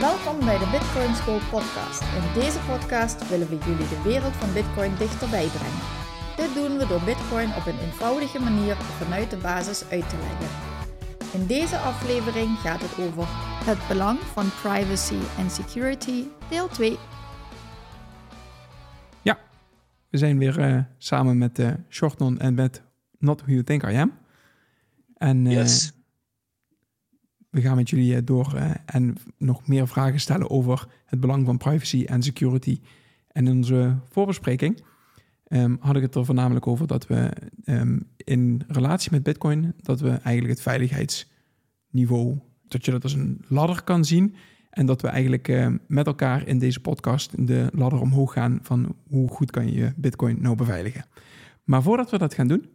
[0.00, 2.00] Welkom bij de Bitcoin School podcast.
[2.02, 5.82] In deze podcast willen we jullie de wereld van Bitcoin dichterbij brengen.
[6.36, 10.48] Dit doen we door Bitcoin op een eenvoudige manier vanuit de basis uit te leggen.
[11.40, 13.24] In deze aflevering gaat het over
[13.64, 16.98] het belang van privacy en security, deel 2.
[19.22, 19.38] Ja,
[20.10, 22.82] we zijn weer uh, samen met uh, Shortnon en met
[23.18, 24.12] Not Who You Think I Am.
[25.16, 25.92] En uh, Yes.
[27.50, 32.04] We gaan met jullie door en nog meer vragen stellen over het belang van privacy
[32.04, 32.80] en security.
[33.28, 34.82] En in onze voorbespreking
[35.48, 37.30] um, had ik het er voornamelijk over dat we
[37.64, 43.44] um, in relatie met Bitcoin, dat we eigenlijk het veiligheidsniveau, dat je dat als een
[43.48, 44.34] ladder kan zien.
[44.70, 48.94] En dat we eigenlijk uh, met elkaar in deze podcast de ladder omhoog gaan van
[49.08, 51.04] hoe goed kan je Bitcoin nou beveiligen.
[51.64, 52.68] Maar voordat we dat gaan doen,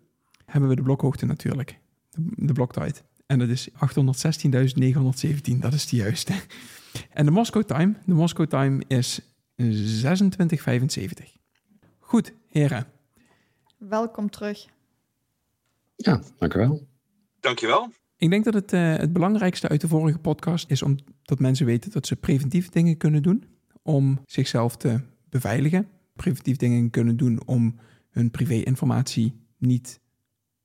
[0.46, 3.04] hebben we de blokhoogte natuurlijk, de, de bloktijd.
[3.26, 3.76] En dat is 816.917,
[5.60, 6.34] dat is de juiste.
[7.10, 9.22] En de Moscow time, de Moscow time is
[9.62, 9.66] 26.75.
[12.00, 12.88] Goed, heren.
[13.78, 14.66] Welkom terug.
[15.96, 16.88] Ja, dankjewel.
[17.40, 17.90] Dankjewel.
[18.18, 21.66] Ik denk dat het, uh, het belangrijkste uit de vorige podcast is om dat mensen
[21.66, 23.44] weten dat ze preventief dingen kunnen doen
[23.82, 25.88] om zichzelf te beveiligen.
[26.16, 30.00] Preventief dingen kunnen doen om hun privé-informatie niet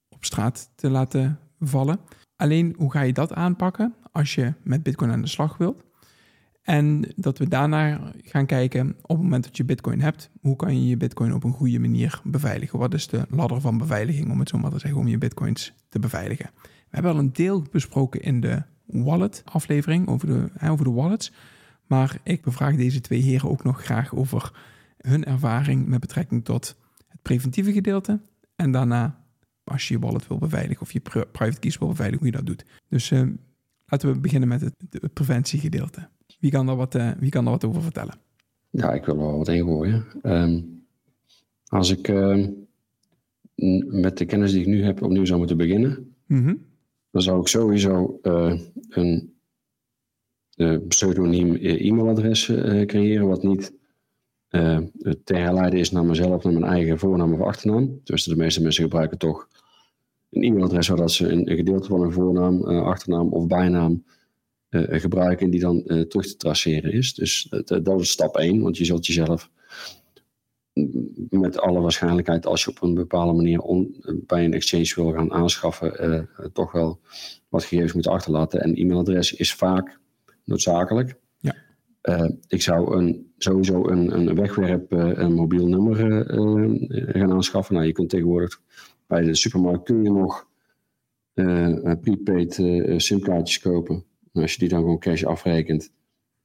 [0.09, 2.01] op straat te laten vallen.
[2.41, 5.85] Alleen hoe ga je dat aanpakken als je met Bitcoin aan de slag wilt?
[6.63, 10.81] En dat we daarna gaan kijken op het moment dat je Bitcoin hebt, hoe kan
[10.81, 12.79] je je Bitcoin op een goede manier beveiligen?
[12.79, 15.73] Wat is de ladder van beveiliging, om het zo maar te zeggen, om je Bitcoins
[15.89, 16.51] te beveiligen?
[16.65, 21.33] We hebben al een deel besproken in de wallet-aflevering over de, over de wallets.
[21.87, 24.53] Maar ik bevraag deze twee heren ook nog graag over
[24.97, 26.77] hun ervaring met betrekking tot
[27.09, 28.21] het preventieve gedeelte.
[28.57, 29.20] En daarna,
[29.71, 31.01] als je je wallet wil beveiligen of je
[31.33, 32.65] private keys wil beveiligen, hoe je dat doet.
[32.89, 33.23] Dus uh,
[33.87, 36.09] laten we beginnen met het, het preventiegedeelte.
[36.41, 38.15] Wie kan, daar wat, uh, wie kan daar wat over vertellen?
[38.71, 40.05] Ja, ik wil er wel wat ingooien.
[40.23, 40.85] Um,
[41.67, 42.47] als ik uh,
[43.87, 46.67] met de kennis die ik nu heb opnieuw zou moeten beginnen, mm -hmm.
[47.11, 49.35] dan zou ik sowieso uh, een
[50.89, 52.45] pseudoniem e-mailadres
[52.87, 53.73] creëren, wat niet
[55.25, 58.01] te herleiden is naar mezelf, naar mijn eigen voornaam of achternaam.
[58.05, 59.49] Dus de meeste mensen gebruiken toch
[60.31, 64.05] een e-mailadres waar dat ze een, een gedeelte van hun voornaam, achternaam of bijnaam
[64.71, 67.15] uh, gebruiken en die dan uh, terug te traceren is.
[67.15, 69.51] Dus dat, dat is stap 1, want je zult jezelf
[71.31, 75.33] met alle waarschijnlijkheid, als je op een bepaalde manier on, bij een exchange wil gaan
[75.33, 77.01] aanschaffen, uh, toch wel
[77.49, 78.61] wat gegevens moeten achterlaten.
[78.61, 80.01] En e-mailadres is vaak
[80.45, 81.19] noodzakelijk.
[81.39, 81.55] Ja.
[82.49, 85.97] ik zou een, sowieso een, een wegwerp, een mobiel nummer
[87.19, 87.75] gaan aanschaffen.
[87.75, 88.61] Nou, je kunt tegenwoordig
[89.11, 90.49] bij de supermarkt kun je nog
[92.01, 92.55] prepaid
[92.97, 94.05] simkaartjes kopen.
[94.33, 95.93] Als je die dan gewoon cash afrekent,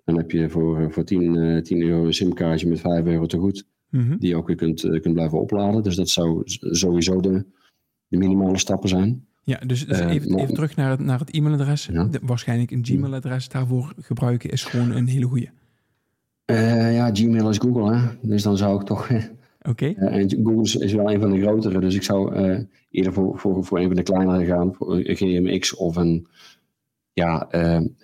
[0.03, 3.67] dan heb je voor, voor 10, 10 euro een simkaartje met 5 euro te goed.
[3.89, 4.17] Mm -hmm.
[4.17, 5.83] Die je ook weer kunt, kunt blijven opladen.
[5.83, 7.45] Dus dat zou sowieso de,
[8.07, 9.25] de minimale stappen zijn.
[9.43, 11.85] Ja, dus, dus even, uh, even, terug naar het, naar het e-mailadres.
[11.85, 12.09] Ja.
[12.21, 15.49] Waarschijnlijk een Gmail-adres daarvoor gebruiken is gewoon een hele goede.
[16.45, 18.07] Uh, ja, Gmail is Google, hè?
[18.21, 19.09] Dus dan zou ik toch.
[19.69, 19.69] Oké.
[19.69, 19.95] Okay.
[19.99, 22.35] Uh, en Google is, is, wel een van de grotere, dus ik zou
[22.89, 26.27] eerder voor, voor, voor een van de kleinere gaan, voor een GMX of een
[27.13, 27.95] ja, een,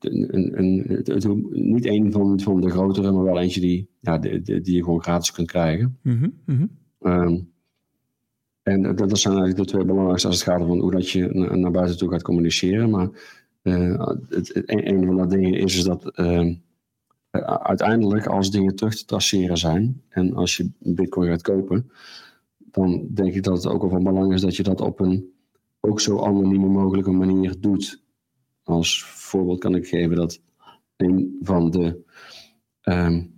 [0.00, 1.02] een, een,
[1.50, 5.02] niet een van, van de grotere, maar wel eentje die, ja, die, die je gewoon
[5.02, 5.98] gratis kunt krijgen.
[6.02, 6.70] Mm -hmm, mm -hmm.
[7.12, 7.52] Um,
[8.62, 11.28] en dat, dat zijn eigenlijk de twee belangrijkste als het gaat om hoe dat je
[11.32, 12.90] naar, naar buiten toe gaat communiceren.
[12.90, 13.08] Maar
[13.62, 16.12] uh, het, het, een van de dingen is, is dat
[17.44, 21.90] uiteindelijk als dingen terug te traceren zijn en als je bitcoin gaat kopen,
[22.56, 25.32] dan denk ik dat het ook wel van belang is dat je dat op een
[25.80, 28.02] ook zo anonieme mogelijke manier doet.
[28.62, 30.40] Als voorbeeld kan ik geven dat
[30.96, 32.04] een van de.
[32.82, 33.36] Um,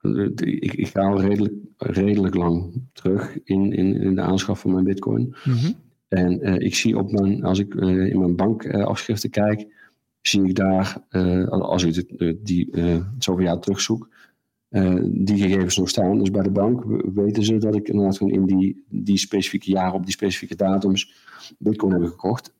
[0.00, 4.72] de ik, ik, ga al redelijk, redelijk lang terug in, in, in de aanschaf van
[4.72, 5.36] mijn Bitcoin.
[5.44, 5.74] Mm -hmm.
[6.08, 9.66] En uh, ik zie op mijn, als ik uh, in mijn bankafschriften kijk,
[10.20, 12.70] zie ik daar, uh, als ik de, die
[13.18, 14.08] zoveel jaar terugzoek,
[15.04, 16.18] die gegevens nog staan.
[16.18, 16.84] Dus bij de bank
[17.14, 21.14] weten ze dat ik inderdaad in die, die specifieke jaren op die specifieke datums
[21.58, 22.52] bitcoin heb gekocht.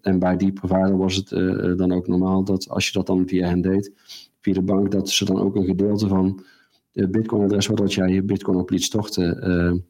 [0.00, 1.28] en bij die provider was het
[1.78, 3.92] dan ook normaal dat als je dat dan via hen deed,
[4.40, 6.44] via de bank, dat ze dan ook een gedeelte van
[6.92, 9.84] het bitcoin-adres wat jij je bitcoin op liet storten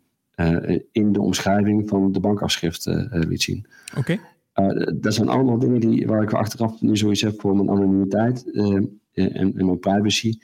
[0.93, 3.67] in de omschrijving van de bankafschrift liet zien.
[3.97, 4.19] Oké.
[4.55, 8.47] Uh, dat zijn allemaal dingen die, waar ik achteraf nu zoiets heb voor mijn anonimiteit
[8.47, 8.75] uh,
[9.13, 10.39] en, en, mijn privacy.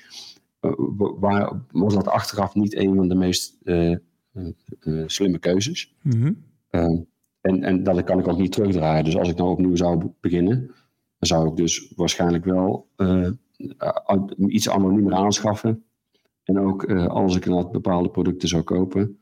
[0.60, 0.72] Uh,
[1.20, 3.56] waar was dat achteraf niet een van de meest
[5.06, 5.94] slimme keuzes?
[6.02, 6.46] Mm
[7.40, 9.04] en, en dat kan ik ook niet terugdraaien.
[9.04, 10.58] Dus als ik nou opnieuw zou beginnen,
[11.18, 12.88] dan zou ik dus waarschijnlijk wel
[14.46, 15.84] iets anoniemer aanschaffen.
[16.44, 19.18] En ook als ik inderdaad bepaalde producten zou kopen,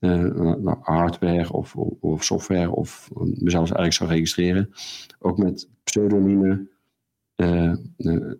[0.00, 4.70] uh, hardware of, of, software of mezelf eigenlijk zou registreren.
[5.18, 6.68] Ook met pseudonieme
[7.36, 7.72] uh,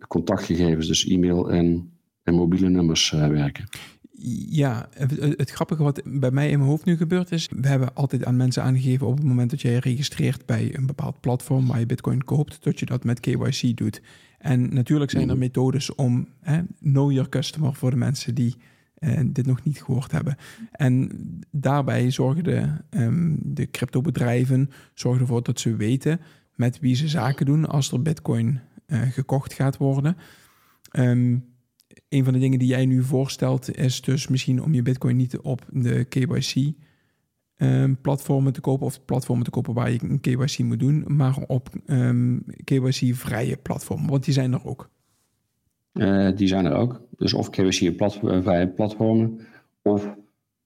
[0.07, 1.91] contactgegevens, dus e-mail en,
[2.23, 3.65] en mobiele nummers werken.
[4.49, 7.95] Ja, het, het, grappige wat bij mij in mijn hoofd nu gebeurt is, we hebben
[7.95, 11.79] altijd aan mensen aangegeven op het moment dat jij registreert bij een bepaald platform waar
[11.79, 14.01] je bitcoin koopt, dat je dat met KYC doet.
[14.37, 15.39] En natuurlijk zijn er mhm.
[15.39, 18.55] methodes om hè, know your customer voor de mensen die
[19.01, 20.37] en dit nog niet gehoord hebben.
[20.71, 21.11] En
[21.51, 26.19] daarbij zorgen de, um, de cryptobedrijven zorgen ervoor dat ze weten
[26.55, 30.17] met wie ze zaken doen als er bitcoin uh, gekocht gaat worden.
[30.91, 31.45] Um,
[32.09, 35.39] een van de dingen die jij nu voorstelt is dus misschien om je bitcoin niet
[35.39, 36.73] op de KYC
[37.55, 41.37] ehm, platformen te kopen of platformen te kopen waar je een KYC moet doen, maar
[41.47, 41.69] op
[42.63, 44.89] KYC vrije platformen, want die zijn er ook.
[45.93, 47.01] Uh, die zijn er ook.
[47.17, 49.39] Dus of KYC plat, via platformen
[49.81, 50.15] of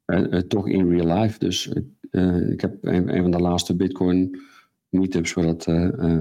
[0.06, 1.40] uh, toch in real life.
[1.40, 1.68] Dus
[2.50, 4.40] ik heb een, een, van de laatste Bitcoin
[4.90, 5.64] meetups waar dat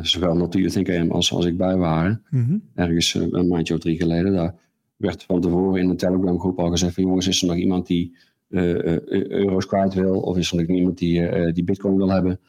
[0.07, 2.23] zowel Natuur Think AM als, als ik bij waren.
[2.31, 4.33] Mm Ergens een maandje of drie geleden.
[4.33, 4.55] Daar
[4.97, 7.87] werd van tevoren in de Telegram groep al gezegd van jongens, is er nog iemand
[7.87, 8.17] die
[8.49, 10.21] euro's kwijt wil?
[10.21, 12.41] Of is er nog iemand die, die Bitcoin wil hebben?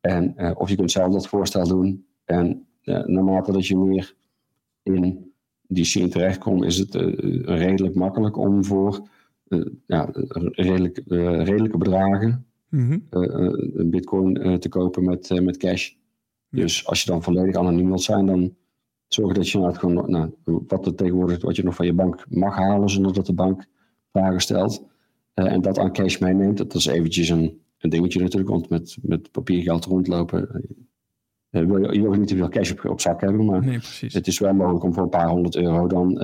[0.00, 2.06] En of je kunt zelf dat voorstel doen.
[2.24, 4.14] En naarmate dat je meer
[4.82, 5.31] in
[5.72, 7.12] die scene terechtkomt, is het uh,
[7.44, 9.08] redelijk makkelijk om voor
[9.48, 10.08] uh, ja,
[10.50, 13.90] redelijk, redelijke bedragen mm -hmm.
[13.90, 15.90] bitcoin te kopen met, met cash.
[16.50, 18.54] Dus als je dan volledig anoniem wilt zijn, dan
[19.06, 22.24] zorg dat je nou gewoon, nou, wat er tegenwoordig, wat je nog van je bank
[22.28, 23.66] mag halen zonder dat de bank
[24.12, 24.84] vragen stelt.
[25.34, 26.58] en dat aan cash meeneemt.
[26.58, 30.64] Dat is eventjes een, een dingetje natuurlijk, want met, met papiergeld rondlopen
[31.52, 33.78] uh, wil je, je wil niet te veel cash op, op zak hebben, maar nee,
[34.00, 36.22] het is wel mogelijk om voor een paar honderd euro dan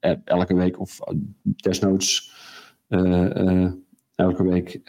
[0.00, 0.98] uh, elke week of
[1.42, 2.32] desnoods
[4.14, 4.80] elke week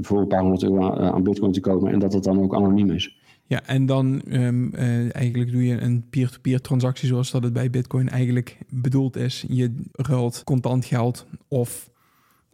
[0.00, 2.90] voor een paar honderd euro aan, bitcoin te komen en dat het dan ook anoniem
[2.90, 3.24] is.
[3.48, 4.74] Ja, en dan um,
[5.10, 9.44] eigenlijk doe je een peer-to-peer transactie zoals dat het bij Bitcoin eigenlijk bedoeld is.
[9.48, 11.90] Je ruilt contant geld of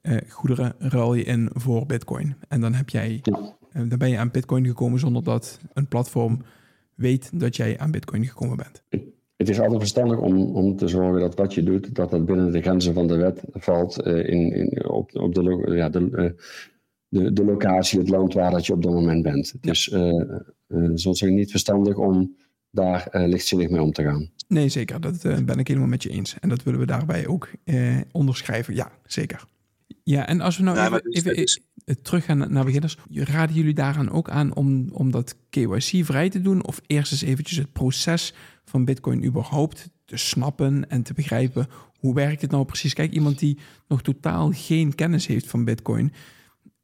[0.02, 2.36] uh, goederen ruil je in voor Bitcoin.
[2.48, 3.56] En dan heb jij ja.
[3.72, 6.42] Dan ben je aan Bitcoin gekomen zonder dat een platform
[6.94, 8.82] weet dat jij aan Bitcoin gekomen bent.
[9.36, 12.52] Het is altijd verstandig om, om te zorgen dat wat je doet, dat dat binnen
[12.52, 16.30] de grenzen van de wet valt uh, in, in, op, op de, ja, de, uh,
[17.08, 19.54] de, de locatie, het land waar dat je op dat moment bent.
[19.60, 20.24] Dus uh,
[20.68, 22.36] uh, niet verstandig om
[22.70, 24.30] daar lichtzinnig mee om te gaan.
[24.48, 25.00] Nee, zeker.
[25.00, 26.36] Dat ben ik helemaal met je eens.
[26.40, 27.50] En dat willen we daarbij ook
[28.12, 28.74] onderschrijven.
[28.74, 29.44] Ja, zeker.
[30.04, 34.30] Ja, en als we nou even, even, even teruggaan naar beginners, raden jullie daaraan ook
[34.30, 36.64] aan om, om dat KYC vrij te doen?
[36.64, 41.68] Of eerst eens eventjes het proces van Bitcoin überhaupt te snappen en te begrijpen
[42.02, 42.94] hoe werkt het nou precies?
[42.94, 46.12] Kijk, iemand die nog totaal geen kennis heeft van Bitcoin,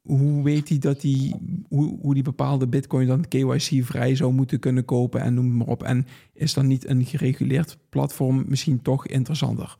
[0.01, 1.33] hoe weet hij dat hij,
[1.67, 5.67] hoe, hoe die bepaalde Bitcoin dan KYC vrij zou moeten kunnen kopen en noem maar
[5.67, 5.83] op?
[5.83, 9.77] En is dan niet een gereguleerd platform misschien toch interessanter?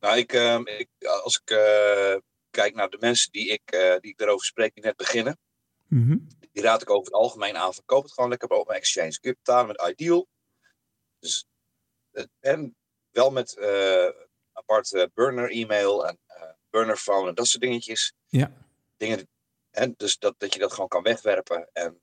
[0.00, 0.88] Nou, ik, uh, ik
[1.24, 4.84] als ik uh kijk naar de mensen die ik, uh, die ik erover spreek, die
[4.84, 5.38] net beginnen.
[5.86, 6.26] Mm-hmm.
[6.52, 7.74] Die raad ik over het algemeen aan.
[7.74, 9.20] Verkoop het gewoon lekker op mijn exchange.
[9.20, 10.28] Kun je betalen met Ideal.
[11.18, 11.46] Dus,
[12.12, 12.76] uh, en
[13.10, 14.08] wel met uh,
[14.52, 16.18] apart burner e-mail en
[16.70, 18.12] burner phone en dat soort dingetjes.
[18.26, 18.52] Ja.
[18.96, 19.28] Dingen,
[19.70, 22.00] en dus dat, dat je dat gewoon kan wegwerpen en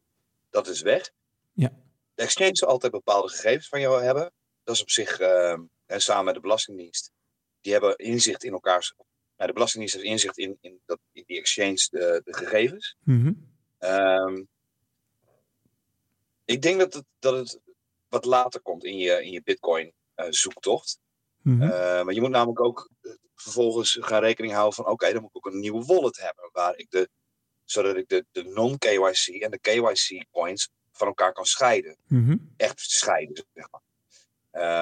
[0.49, 1.11] dat is weg.
[1.53, 1.73] Ja.
[2.13, 4.31] De exchange zal altijd bepaalde gegevens van jou hebben.
[4.63, 7.11] Dat is op zich, en samen met de Belastingdienst,
[7.61, 8.93] die hebben inzicht in elkaars
[9.37, 12.97] nou, de Belastingdienst heeft inzicht in, in, dat, in die exchange, de, de gegevens.
[13.03, 14.47] Mm um,
[16.45, 17.59] ik denk dat het, dat het
[18.09, 20.99] wat later komt in je, in je Bitcoin-zoektocht.
[21.43, 21.69] Uh, mm -hmm.
[21.69, 25.29] uh, maar je moet namelijk ook eh, vervolgens gaan rekening houden van: oké, dan moet
[25.29, 26.49] ik ook een nieuwe wallet hebben.
[26.51, 27.09] Waar ik de,
[27.63, 31.97] zodat ik de, de non-KYC en de KYC-coins van elkaar kan scheiden.
[32.07, 32.53] Mm -hmm.
[32.57, 33.81] Echt scheiden, zeg maar.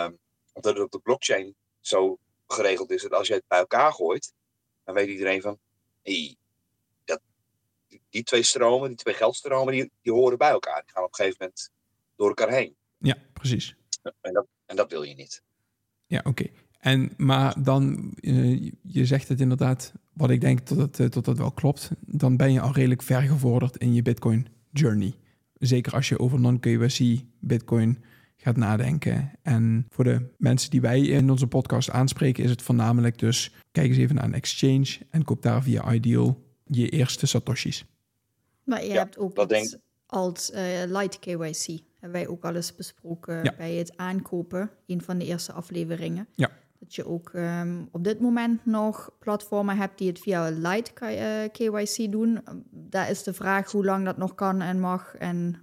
[0.06, 0.18] Um,
[0.54, 2.18] omdat het op de blockchain zo
[2.48, 4.34] geregeld is dat als je het bij elkaar gooit,
[4.84, 5.60] dan weet iedereen van,
[6.02, 6.36] hey,
[7.06, 7.22] dat,
[8.10, 10.82] die, twee stromen, die twee geldstromen, die, die horen bij elkaar.
[10.82, 11.72] Die gaan op een gegeven moment
[12.16, 12.76] door elkaar heen.
[12.98, 13.76] Ja, precies.
[14.22, 15.44] En dat, en dat wil je niet.
[16.06, 16.50] Ja, oké.
[16.80, 21.26] En maar dan, eh, je zegt het inderdaad, wat ik denk dat het, eh, dat
[21.26, 21.90] het wel klopt.
[22.00, 25.14] Dan ben je al redelijk ver gevorderd in je Bitcoin journey.
[25.54, 28.04] Zeker als je over non-KYC Bitcoin
[28.44, 29.32] gaat nadenken.
[29.42, 33.88] En voor de mensen die wij in onze podcast aanspreken, is het voornamelijk dus kijk
[33.88, 37.86] eens even naar een exchange en koop daar via Ideal je eerste Satoshis.
[38.64, 41.80] Maar je Ja, hebt ook dat iets denk- als eh, light KYC.
[42.00, 43.54] Hebben wij ook al eens besproken Ja.
[43.58, 44.70] bij het aankopen.
[44.88, 46.28] Een van de eerste afleveringen.
[46.36, 46.50] Ja.
[46.80, 51.00] Dat je ook ehm, op dit moment nog platformen hebt die het via light K-
[51.02, 52.42] eh, KYC doen.
[52.72, 55.16] Daar is de vraag hoe lang dat nog kan en mag.
[55.16, 55.56] En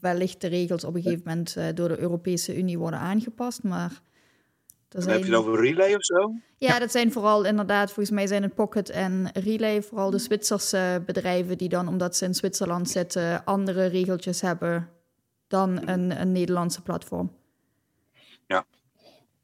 [0.00, 3.62] wellicht de regels op een gegeven moment eh, door de Europese Unie worden aangepast.
[3.62, 4.02] Maar
[4.88, 5.14] er zijn...
[5.14, 6.32] heb je het over relay of zo?
[6.56, 11.02] Ja, dat zijn vooral inderdaad, volgens mij zijn het Pocket en Relay vooral de Zwitserse
[11.06, 14.88] bedrijven die dan, omdat ze in Zwitserland zitten, andere regeltjes hebben
[15.46, 17.30] dan een, een Nederlandse platform.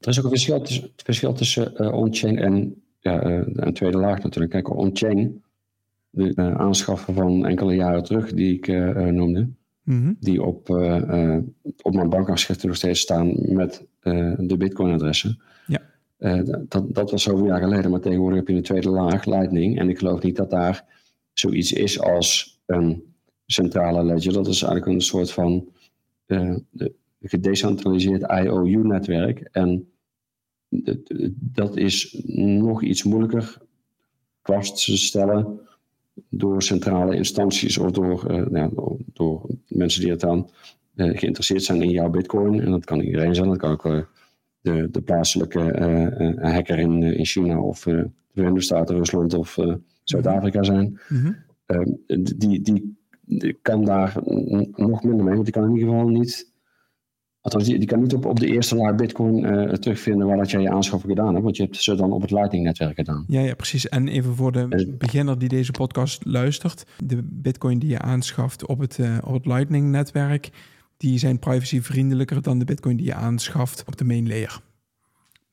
[0.05, 3.73] Er is ook een verschil tussen, het verschil tussen eh, on-chain en ja, eh, een
[3.73, 4.51] tweede laag natuurlijk.
[4.51, 5.43] Kijk, on-chain,
[6.09, 8.97] de aanschaffen van enkele jaren terug die ik eh,
[9.85, 10.13] Mhm.
[10.19, 11.43] die op, eh, eh,
[11.81, 15.41] op mijn bankafschriften nog steeds staan met eh, de Bitcoin-adressen.
[15.67, 15.81] Ja.
[16.67, 19.79] Dat, dat was zoveel jaar geleden, maar tegenwoordig heb je een tweede laag, Lightning.
[19.79, 20.85] En ik geloof niet dat daar
[21.33, 23.03] zoiets is als een
[23.45, 24.33] centrale ledger.
[24.33, 25.67] Dat is eigenlijk een soort van
[26.25, 29.49] de- gedecentraliseerd IOU-netwerk.
[29.51, 29.89] En
[31.33, 33.57] dat is nog iets moeilijker
[34.43, 35.59] vast te stellen
[36.29, 38.69] door centrale instanties of door, eh, ja,
[39.13, 40.49] door, mensen die het dan
[40.95, 42.61] eh, geïnteresseerd zijn in jouw bitcoin.
[42.61, 43.99] En dat kan iedereen zijn, dat kan ook eh,
[44.61, 45.59] de, de plaatselijke
[46.41, 49.57] hacker in, in China of de Verenigde Staten, Rusland of
[50.03, 50.99] Zuid-Afrika zijn.
[51.09, 51.31] Mhm.
[51.65, 51.91] Ehm,
[52.37, 54.13] die, die, die kan daar
[54.71, 56.53] nog minder mee, want die kan in ieder geval niet.
[57.45, 60.51] Althans, die, die kan niet op, op de eerste laag Bitcoin eh, terugvinden waar dat
[60.51, 63.23] jij je aanschaffen gedaan hebt, want je hebt ze dan op het Lightning-netwerk gedaan.
[63.27, 63.89] Ja, ja, precies.
[63.89, 66.83] En even voor de En- beginner die deze podcast luistert.
[66.97, 70.49] De bitcoin die je aanschaft op het, eh, op het Lightning-netwerk...
[70.97, 74.59] die zijn privacyvriendelijker dan de bitcoin die je aanschaft op de main layer.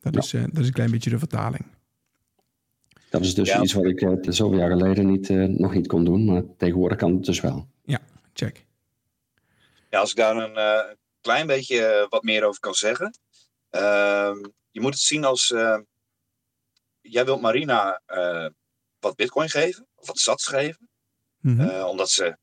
[0.01, 0.21] Dat, Ja.
[0.21, 1.65] is, eh, dat is een klein beetje de vertaling.
[3.11, 3.63] Dat is dus Ja.
[3.63, 6.99] iets wat ik eh, zoveel jaar geleden niet, eh, nog niet kon doen, maar tegenwoordig
[6.99, 7.67] kan het dus wel.
[8.35, 8.65] Check.
[9.91, 13.19] Ja, als ik daar een eh, klein beetje eh, wat meer over kan zeggen.
[13.71, 15.51] Ehm, je moet het zien als.
[15.51, 15.79] eh,
[17.01, 18.47] jij wilt Marina eh,
[18.99, 20.87] wat bitcoin geven, of wat sats geven.
[21.41, 21.85] Mhm.
[21.85, 22.37] omdat ze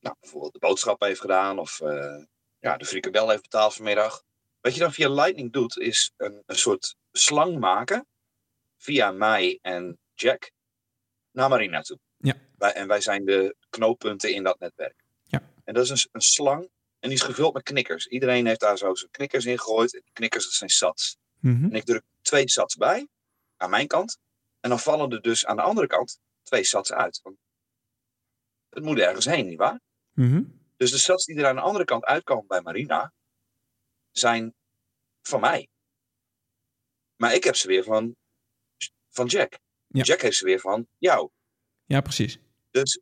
[0.00, 1.78] nou, bijvoorbeeld de boodschap heeft gedaan, of
[2.58, 4.22] ja, de frikandel heeft betaald vanmiddag.
[4.60, 8.06] Wat je dan via Lightning doet, is een, een soort slang maken.
[8.76, 10.50] Via mij en Jack
[11.30, 11.98] naar Marina toe.
[12.16, 12.34] Ja.
[12.56, 15.04] Wij, en wij zijn de knooppunten in dat netwerk.
[15.22, 15.42] Ja.
[15.64, 16.70] En dat is een, een slang.
[17.00, 18.06] En die is gevuld met knikkers.
[18.06, 19.94] Iedereen heeft daar zo zijn knikkers in gegooid.
[19.94, 21.16] En knikkers, dat zijn sats.
[21.40, 21.64] Mhm.
[21.64, 23.08] En ik druk twee sats bij,
[23.56, 24.18] aan mijn kant.
[24.60, 27.20] En dan vallen er dus aan de andere kant twee sats uit.
[27.22, 27.36] Want
[28.68, 29.80] het moet ergens heen, nietwaar?
[30.12, 30.42] Mhm.
[30.76, 33.12] Dus de sats die er aan de andere kant uitkomen bij Marina,
[34.10, 34.54] zijn
[35.22, 35.68] van mij.
[37.16, 38.16] Maar ik heb ze weer van,
[39.08, 39.58] van Jack.
[39.86, 40.02] Ja.
[40.02, 41.30] Jack heeft ze weer van jou.
[41.84, 42.38] Ja, precies.
[42.70, 43.00] Dus,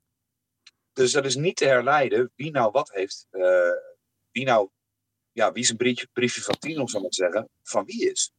[0.93, 3.27] dus dat is niet te herleiden wie nou wat heeft.
[3.31, 3.71] eh,
[4.33, 4.69] wie nou,
[5.33, 8.33] ja, wie zijn briefje, briefje van tien, om zo maar te zeggen, van wie is.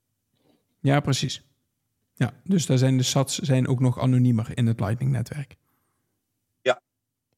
[0.80, 1.44] Ja, precies.
[2.16, 5.56] Ja, dus daar zijn de sats zijn ook nog anoniemer in het Lightning-netwerk.
[6.62, 6.82] Ja.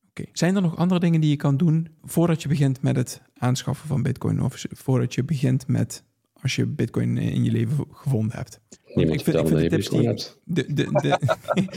[0.09, 0.25] Oké.
[0.33, 3.87] Zijn er nog andere dingen die je kan doen voordat je begint met het aanschaffen
[3.87, 4.41] van Bitcoin?
[4.41, 6.03] Of voordat je begint met
[6.33, 8.59] als je Bitcoin in je leven gevonden hebt?
[8.85, 10.39] Niemand ik vind- ik vind de tips hebt.
[10.43, 11.19] De, de, de,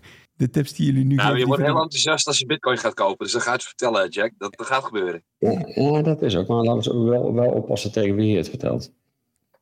[0.34, 2.94] de tips die jullie nu Nou, geven, je wordt heel enthousiast als je bitcoin gaat
[2.94, 3.24] kopen.
[3.24, 4.32] Dus dan ga je het vertellen, Jack.
[4.38, 5.24] Dat, dat gaat gebeuren.
[5.38, 6.48] Ja, ja, dat is ook.
[6.48, 8.92] Maar laten we wel, wel oppassen tegen wie je het vertelt.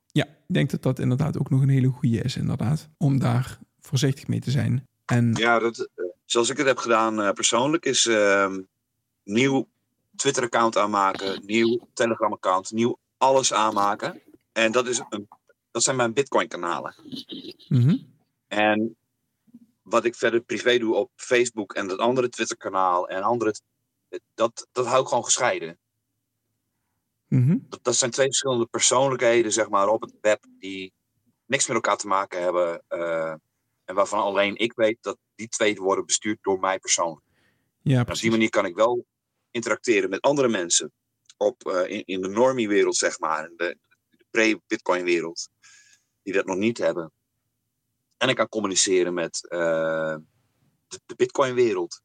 [0.07, 2.89] Ja, ik denk dat dat inderdaad ook nog een hele goede is, inderdaad.
[2.99, 4.89] Om daar voorzichtig mee te zijn.
[5.05, 8.61] En Ja, dat, eh, zoals ik het heb gedaan eh, persoonlijk, is ehm,
[9.25, 9.69] nieuw
[10.17, 14.23] Twitter-account aanmaken, nieuw Telegram-account, nieuw alles aanmaken.
[14.53, 15.29] En dat, is een,
[15.71, 16.95] dat zijn mijn Bitcoin-kanalen.
[17.69, 17.97] Mhm.
[18.49, 18.97] En
[19.91, 23.55] wat ik verder privé doe op Facebook en dat andere Twitter-kanaal en andere,
[24.35, 25.79] dat, dat hou ik gewoon gescheiden.
[27.27, 27.59] Mhm.
[27.61, 30.93] Dat, dat zijn twee verschillende persoonlijkheden, zeg maar, op het web die
[31.47, 32.85] niks met elkaar te maken hebben.
[32.89, 33.35] eh,
[33.85, 37.27] en waarvan alleen ik weet dat die twee worden bestuurd door mij persoonlijk.
[37.83, 39.07] ja, op die manier kan ik wel
[39.51, 40.93] interacteren met andere mensen
[41.37, 43.79] op, eh, in, in de normie-wereld, zeg maar, in de,
[44.11, 45.49] de pre-Bitcoin-wereld.
[46.23, 47.13] die dat nog niet hebben.
[48.21, 50.17] En ik kan communiceren met uh,
[50.89, 52.03] de, de Bitcoin-wereld.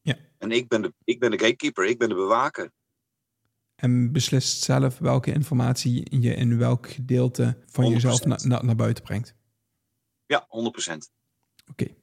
[0.00, 0.16] Ja.
[0.38, 2.70] En ik ben, de, ik ben de gatekeeper, ik ben de bewaker.
[3.74, 7.88] En beslist zelf welke informatie je in welk gedeelte van 100%.
[7.88, 9.34] jezelf na, na, naar buiten brengt.
[10.26, 10.48] Ja, 100%.
[10.50, 10.96] Oké.
[11.70, 11.96] Okay.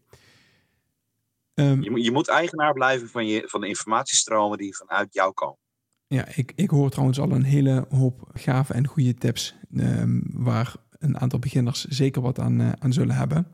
[1.54, 5.60] Um, je, je, moet eigenaar blijven van, je, van de informatiestromen die vanuit jou komen.
[6.08, 10.76] Ja, ik, ik hoor trouwens al een hele hoop gave en goede tips um, waar
[11.00, 13.48] een aantal beginners zeker wat aan, uh, aan zullen hebben.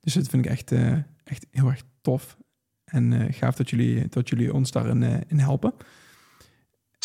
[0.00, 0.92] Dus dat vind ik echt, uh,
[1.24, 2.36] echt heel erg tof.
[2.84, 5.72] En uh, gaaf dat jullie, dat jullie ons daarin in helpen.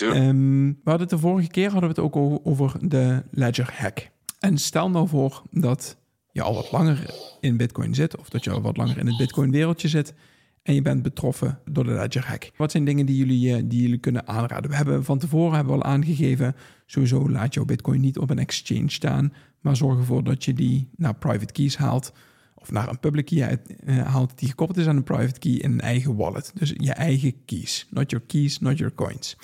[0.01, 4.09] Um, we hadden het de vorige keer hadden we het ook over de Ledger hack.
[4.39, 5.97] En stel nou voor dat
[6.31, 9.17] je al wat langer in Bitcoin zit, of dat je al wat langer in het
[9.17, 10.13] Bitcoin wereldje zit
[10.61, 12.51] en je bent betroffen door de Ledger hack.
[12.57, 14.69] Wat zijn dingen die jullie, die jullie kunnen aanraden?
[14.69, 16.55] We hebben van tevoren hebben we al aangegeven,
[16.85, 19.33] sowieso laat jouw Bitcoin niet op een exchange staan,
[19.65, 22.13] maar zorg ervoor dat je die naar private keys haalt
[22.55, 25.71] of naar een public key uh, haalt die gekoppeld is aan een private key in
[25.71, 26.51] een eigen wallet.
[26.53, 29.37] Dus je eigen keys, not your keys, not your coins.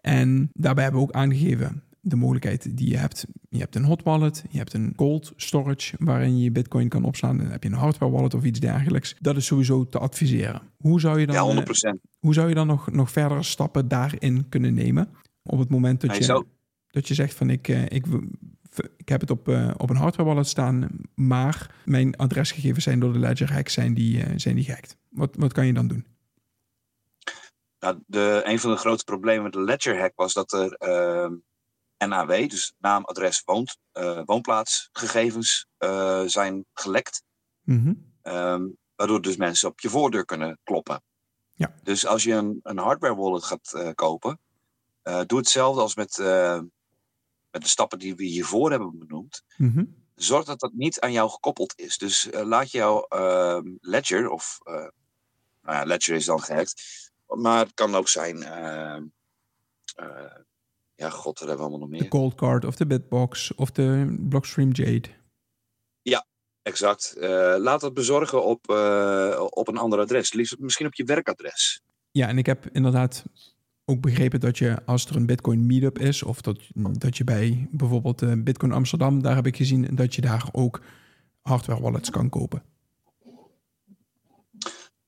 [0.00, 3.26] En daarbij hebben we ook aangegeven de mogelijkheid die je hebt.
[3.48, 7.36] Je hebt een hot wallet, je hebt een cold storage waarin je bitcoin kan opslaan.
[7.36, 9.16] Dan heb je een hardware wallet of iets dergelijks.
[9.20, 10.62] Dat is sowieso te adviseren.
[10.76, 11.64] Hoe zou je dan, ja, 100%.
[12.18, 15.08] hoe zou je dan nog, nog verdere stappen daarin kunnen nemen?
[15.42, 16.44] Op het moment dat, je, zou...
[16.88, 18.06] dat je zegt van ik, ik,
[18.96, 23.18] ik heb het op, op een hardware wallet staan, maar mijn adresgegevens zijn door de
[23.18, 24.96] Ledger hack zijn die, zijn die gehackt.
[25.08, 26.06] Wat, wat kan je dan doen?
[27.78, 31.30] Nou, de, een van de grote problemen met de Ledger hack was dat er uh,
[32.08, 37.22] NAW, dus naam, adres, woont, uh, woonplaatsgegevens, uh, zijn gelekt.
[37.62, 41.02] Mm um, waardoor dus mensen op je voordeur kunnen kloppen.
[41.52, 41.74] Ja.
[41.82, 44.38] Dus als je een, een hardware wallet gaat uh, kopen,
[45.26, 46.16] doe hetzelfde als met,
[47.52, 49.42] met de stappen die we hiervoor hebben benoemd.
[49.56, 50.00] Mm -hmm.
[50.14, 51.98] Zorg dat dat niet aan jou gekoppeld is.
[51.98, 54.58] Dus laat jouw ehm, Ledger, of
[55.62, 56.82] nou ja, Ledger is dan gehackt,
[57.26, 58.36] maar het kan ook zijn.
[58.36, 58.96] Uh,
[60.00, 60.36] uh,
[60.94, 62.02] ja, god, dat hebben we allemaal nog meer.
[62.02, 65.08] De Cold Card of de Bitbox of de Blockstream Jade.
[66.02, 66.26] Ja,
[66.62, 67.14] exact.
[67.58, 68.68] Laat dat bezorgen op,
[69.50, 70.32] op een ander adres.
[70.32, 71.82] Liefst misschien op je werkadres.
[72.10, 73.24] Ja, en ik heb inderdaad
[73.92, 77.68] ook begrepen dat je als er een Bitcoin meetup is, of dat, dat je bij
[77.70, 80.82] bijvoorbeeld Bitcoin Amsterdam, daar heb ik gezien dat je daar ook
[81.40, 82.62] hardware wallets kan kopen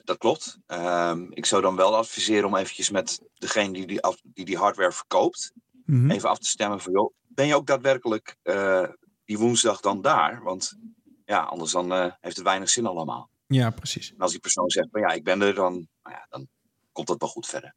[0.05, 0.59] dat klopt.
[0.67, 4.57] Um, ik zou dan wel adviseren om eventjes met degene die die, af, die, die
[4.57, 5.53] hardware verkoopt,
[5.85, 6.11] mm -hmm.
[6.11, 8.89] even af te stemmen van, joh, ben je ook daadwerkelijk uh,
[9.25, 10.43] die woensdag dan daar?
[10.43, 10.79] Want
[11.25, 13.31] ja, anders dan uh, heeft het weinig zin allemaal.
[13.47, 14.13] Ja, precies.
[14.13, 16.49] En als die persoon zegt, van ja, ik ben er, dan, nou ja, dan
[16.93, 17.75] komt dat wel goed verder.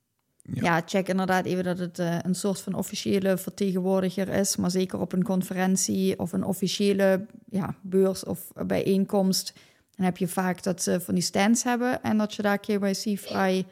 [0.54, 0.82] Ja.
[0.86, 4.56] check inderdaad even dat het uh, een soort van officiële vertegenwoordiger is.
[4.56, 9.54] Maar zeker op een conferentie of een officiële ja, beurs of bijeenkomst
[9.98, 13.66] dan heb je vaak dat ze van die stands hebben en dat je daar KYC-vrij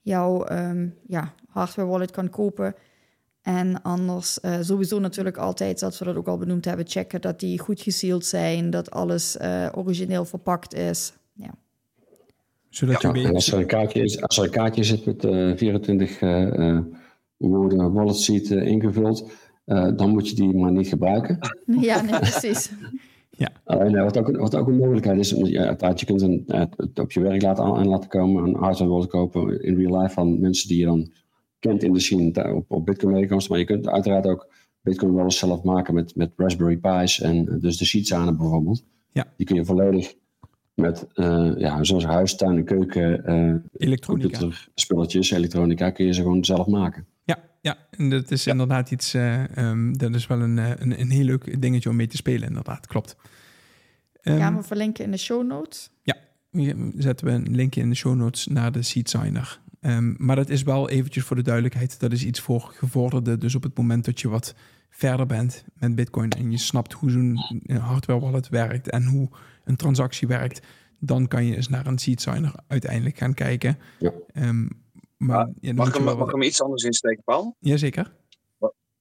[0.00, 2.74] jouw um, ja, hardware wallet kan kopen.
[3.42, 7.40] En anders uh, sowieso natuurlijk altijd, dat we dat ook al benoemd hebben, checken dat
[7.40, 11.12] die goed gesealed zijn, dat alles uh, origineel verpakt is.
[12.78, 12.86] Ja.
[12.86, 15.56] Zodat ja, je als, er een kaartje is, als er een kaartje zit met uh,
[15.56, 16.20] 24
[17.36, 19.30] woorden wallet sheet ingevuld,
[19.96, 21.38] dan moet je die maar niet gebruiken.
[21.80, 22.70] Ja, nee, precies.
[23.38, 23.52] Ja.
[23.64, 27.12] Alleen wat, ook, wat ook een mogelijkheid is, ja, je kunt een, uh, het op
[27.12, 30.68] je werk laten aan, laten komen, een hardware wallet kopen in real life van mensen
[30.68, 31.12] die je dan
[31.58, 33.50] kent in de scene op, op Bitcoin bijeenkomsten.
[33.52, 34.48] Maar je kunt uiteraard ook
[34.80, 38.84] Bitcoin wallets zelf maken met, met Raspberry Pi's en dus de Seedsanen bijvoorbeeld.
[39.12, 39.32] Ja.
[39.36, 40.14] Die kun je volledig
[40.76, 44.48] met, uh, ja, zoals huis, tuin en keuken, uh, elektronica.
[44.74, 47.06] spulletjes, elektronica, kun je ze gewoon zelf maken.
[47.24, 51.10] Ja, ja, en dat is inderdaad iets, uh, um, dat is wel een, een, een
[51.10, 53.16] heel leuk dingetje om mee te spelen, inderdaad, klopt.
[54.22, 55.90] Um, Gaan we verlinken in de show notes?
[56.02, 56.16] Ja,
[56.96, 59.60] zetten we een linkje in de show notes naar de Seed Signer.
[59.86, 63.40] Um, maar dat is wel eventjes voor de duidelijkheid, dat is iets voor gevorderden.
[63.40, 64.54] Dus op het moment dat je wat
[64.90, 67.38] verder bent met Bitcoin en je snapt hoe zo'n
[67.80, 69.28] hardware wallet werkt en hoe
[69.64, 70.66] een transactie werkt,
[70.98, 73.78] dan kan je eens naar een Seed Signer uiteindelijk gaan kijken.
[73.98, 74.12] Ja.
[74.34, 74.68] Um,
[75.16, 77.56] maar, ja, mag, ik hem, mag ik hem iets anders insteken, Paul?
[77.58, 78.12] Jazeker.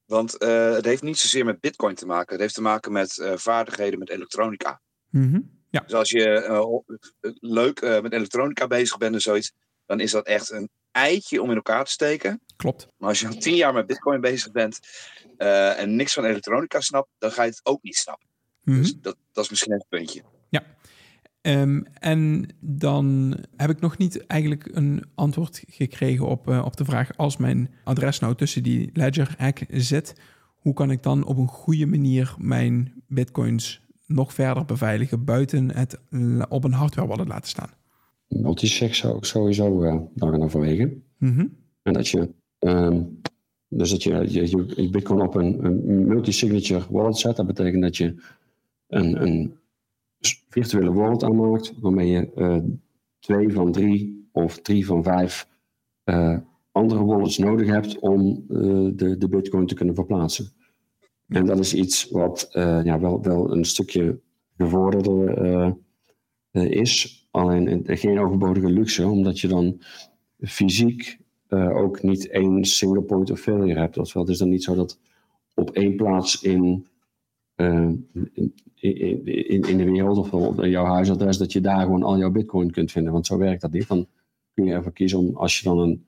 [0.06, 2.32] Want uh, het heeft niet zozeer met Bitcoin te maken.
[2.32, 4.82] Het heeft te maken met uh, vaardigheden met elektronica.
[5.10, 5.50] Mm -hmm.
[5.70, 5.80] ja.
[5.80, 9.54] Dus als je uh, leuk met elektronica bezig bent en zoiets,
[9.86, 12.42] dan is dat echt een eitje om in elkaar te steken.
[12.56, 12.88] Klopt.
[12.98, 14.80] Maar als je al tien jaar met Bitcoin bezig bent
[15.38, 18.28] en niks van elektronica snapt, dan ga je het ook niet snappen.
[18.62, 18.82] Mm -hmm.
[18.82, 20.24] Dus dat, dat is misschien een puntje.
[20.50, 20.64] Ja.
[21.42, 26.86] Um, en dan heb ik nog niet eigenlijk een antwoord gekregen op, uh, op de
[26.86, 30.14] vraag: als mijn adres nou tussen die Ledger hack zit,
[30.56, 36.00] hoe kan ik dan op een goede manier mijn bitcoins nog verder beveiligen buiten het
[36.10, 37.70] eh, op een hardware wallet laten staan.
[38.28, 41.04] Multisig zou ik sowieso uh, dan gaan overwegen.
[41.18, 41.48] Mhm.
[41.82, 43.04] En dat je, ehm,
[43.68, 47.36] dus dat je, je, je Bitcoin op een, een multi-signature wallet zet.
[47.36, 48.16] Dat betekent dat je
[48.88, 49.58] een, een
[50.50, 52.58] virtuele wallet aanmaakt waarmee je eh,
[53.20, 55.48] twee van drie of drie van vijf
[56.04, 56.38] eh,
[56.72, 58.58] andere wallets nodig hebt om eh,
[58.94, 60.46] de, de Bitcoin te kunnen verplaatsen.
[61.28, 62.48] En dat is iets wat
[62.84, 64.20] ja, wel, wel een stukje
[64.58, 65.76] gevorderder
[66.52, 67.25] is.
[67.36, 69.82] Alleen geen overbodige luxe, omdat je dan
[70.40, 71.18] fysiek
[71.50, 73.98] ook niet één single point of failure hebt.
[73.98, 75.00] Ofwel, het is dan niet zo dat
[75.54, 76.88] op één plaats in
[78.76, 82.92] in, in, de wereld of jouw huisadres, dat je daar gewoon al jouw bitcoin kunt
[82.92, 83.14] vinden.
[83.14, 83.88] Want zo werkt dat niet.
[83.88, 84.08] Dan
[84.54, 86.06] kun je ervoor kiezen om, als je dan een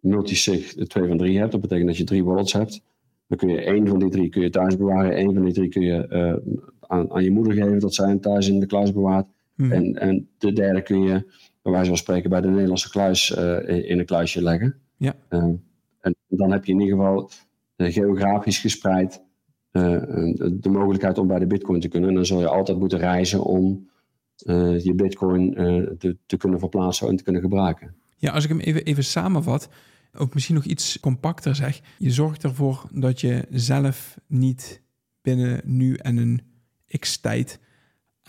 [0.00, 2.82] multisig 2 van 3 hebt, dat betekent dat je drie wallets hebt.
[3.26, 5.68] Dan kun je één van die drie kun je thuis bewaren, één van die drie
[5.68, 8.92] kun je uh, aan, aan je moeder geven, dat zij hem thuis in de kluis
[8.92, 9.26] bewaart.
[9.60, 9.72] Hmm.
[9.72, 13.90] En, en de derde kun je, bij wijze van spreken, bij de Nederlandse kluis uh,
[13.90, 14.74] in een kluisje leggen.
[14.96, 15.14] Ja.
[15.30, 15.42] Uh,
[16.00, 17.30] en dan heb je in ieder geval
[17.76, 19.22] geografisch gespreid
[19.70, 19.82] eh,
[20.52, 22.08] de mogelijkheid om bij de Bitcoin te kunnen.
[22.08, 23.88] En dan zul je altijd moeten reizen om
[24.36, 27.94] eh, je Bitcoin eh, te, te kunnen verplaatsen en te kunnen gebruiken.
[28.16, 29.68] Ja, als ik hem even, even samenvat,
[30.14, 31.80] ook misschien nog iets compacter zeg.
[31.98, 34.82] Je zorgt ervoor dat je zelf niet
[35.22, 36.40] binnen nu en een
[36.98, 37.60] x-tijd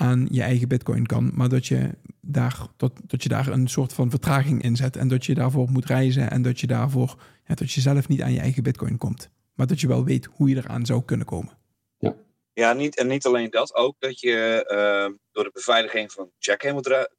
[0.02, 1.90] aan je eigen bitcoin kan, maar dat je,
[2.22, 5.70] daar, dat, dat je daar een soort van vertraging in zet en dat je daarvoor
[5.70, 7.16] moet reizen en dat je daarvoor,
[7.48, 9.30] ja, dat je zelf niet aan je eigen bitcoin komt
[9.62, 11.58] maar dat je wel weet hoe je eraan zou kunnen komen.
[11.98, 12.16] Ja,
[12.54, 16.62] ja niet, en niet alleen dat, ook dat je uh, door de beveiliging van Jack
[16.62, 17.10] heen moet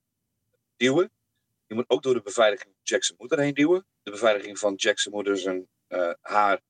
[0.77, 1.11] duwen.
[1.66, 3.87] Je moet ook door de beveiliging van Jack's moeder heen duwen.
[4.03, 6.61] De beveiliging van Jack's moeder zijn uh, haar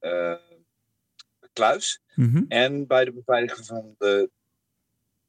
[0.00, 0.34] uh,
[1.52, 2.00] kluis.
[2.14, 2.44] Mm -hmm.
[2.48, 4.30] En bij de beveiliging van de.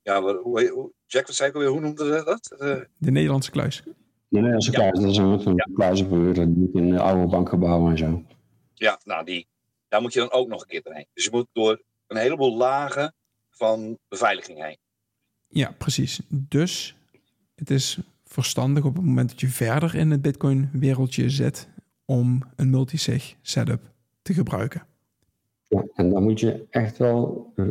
[0.01, 1.69] Ja, hoe, hoe, Jack, wat zei ik alweer?
[1.69, 2.55] Hoe noemde ze dat?
[2.59, 3.83] Uh, de Nederlandse kluis.
[3.83, 5.67] De Nederlandse kluis, dat is een, een ja.
[5.73, 8.23] kluizenverhuurder in oude bankgebouwen en zo.
[8.73, 9.47] Ja, nou die.
[9.87, 11.07] Daar moet je dan ook nog een keer doorheen.
[11.13, 13.13] Dus je moet door een heleboel lagen
[13.49, 14.77] van beveiliging heen.
[15.47, 16.21] Ja, precies.
[16.29, 16.95] Dus
[17.55, 21.69] het is verstandig op het moment dat je verder in het Bitcoin-wereldje zit
[22.05, 23.81] om een multisig setup
[24.21, 24.87] te gebruiken.
[25.71, 27.65] Ja, en dan moet je echt wel eh,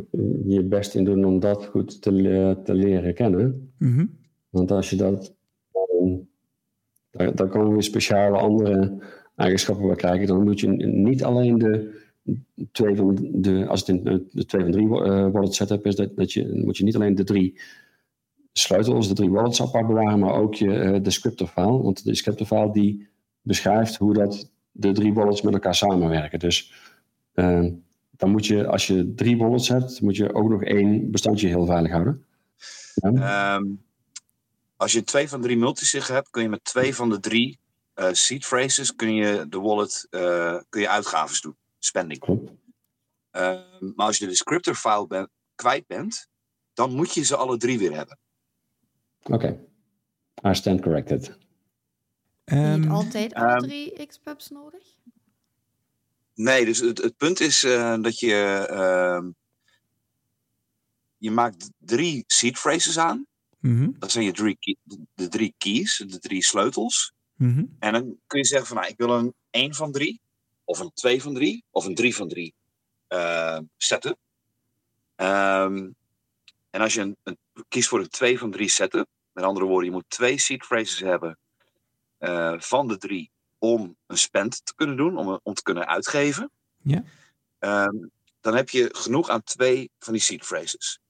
[0.45, 3.73] je best in doen om dat goed te, te leren kennen.
[3.79, 4.19] Mm -hmm.
[4.51, 5.35] Want als je dat.
[7.35, 8.99] Dan, komen weer speciale andere
[9.37, 10.27] eigenschappen bij krijgen.
[10.27, 12.01] Dan moet je niet alleen de
[12.73, 16.33] twee van de, als het in de twee van drie wallet setup is, dat, dat
[16.33, 17.61] je, moet je niet alleen de drie
[18.53, 21.83] sleutels, de drie wallets apart bewaren, maar ook je descriptor file.
[21.83, 23.09] Want de descriptor file die
[23.43, 26.39] beschrijft hoe dat de drie wallets met elkaar samenwerken.
[26.39, 26.73] Dus
[27.35, 27.67] uh,
[28.21, 31.67] dan moet je, als je drie wallets hebt, moet je ook nog één bestandje heel
[31.67, 32.27] veilig houden.
[32.95, 33.57] Ja.
[33.57, 33.83] Um,
[34.77, 37.59] als je twee van drie multisig hebt, kun je met twee van de drie
[37.95, 40.07] uh, seed phrases kun je de wallet
[40.69, 42.27] kun je uitgaves doen spending.
[42.29, 42.41] Uh,
[43.95, 46.29] maar als je de descriptor file ben, kwijt bent,
[46.75, 48.19] dan moet je ze alle drie weer hebben.
[49.23, 50.53] Oké, okay.
[50.53, 51.39] I stand corrected.
[52.45, 54.83] Um, Niet altijd alle um, drie XPubs nodig?
[56.41, 58.69] Nee, dus het, het punt is uh, dat je.
[58.71, 59.31] Uh,
[61.17, 63.27] je maakt drie seed phrases aan.
[63.59, 63.97] Mm -hmm.
[63.99, 64.79] Dat zijn je drie,
[65.15, 67.13] de drie keys, de drie sleutels.
[67.35, 67.77] Mm -hmm.
[67.79, 70.21] En dan kun je zeggen van nou, ik wil een één van drie
[70.65, 72.55] of een 2 van 3 of een 3 van 3
[73.09, 74.19] uh, setup.
[75.17, 75.95] Um,
[76.71, 79.85] en als je een, een, kiest voor een 2 van 3 setup, met andere woorden,
[79.85, 81.39] je moet twee seed phrases hebben
[82.21, 86.51] uh, van de drie om een spend te kunnen doen, om, om te kunnen uitgeven.
[86.83, 87.03] Ja.
[87.59, 91.01] Um, dan heb je genoeg aan twee van die seed phrases.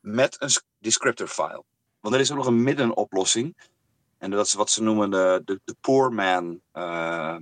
[0.00, 1.64] Met een descriptor file.
[2.00, 3.56] Want er is ook nog een middenoplossing.
[4.18, 7.36] En dat is wat ze noemen de, de, de poor man uh,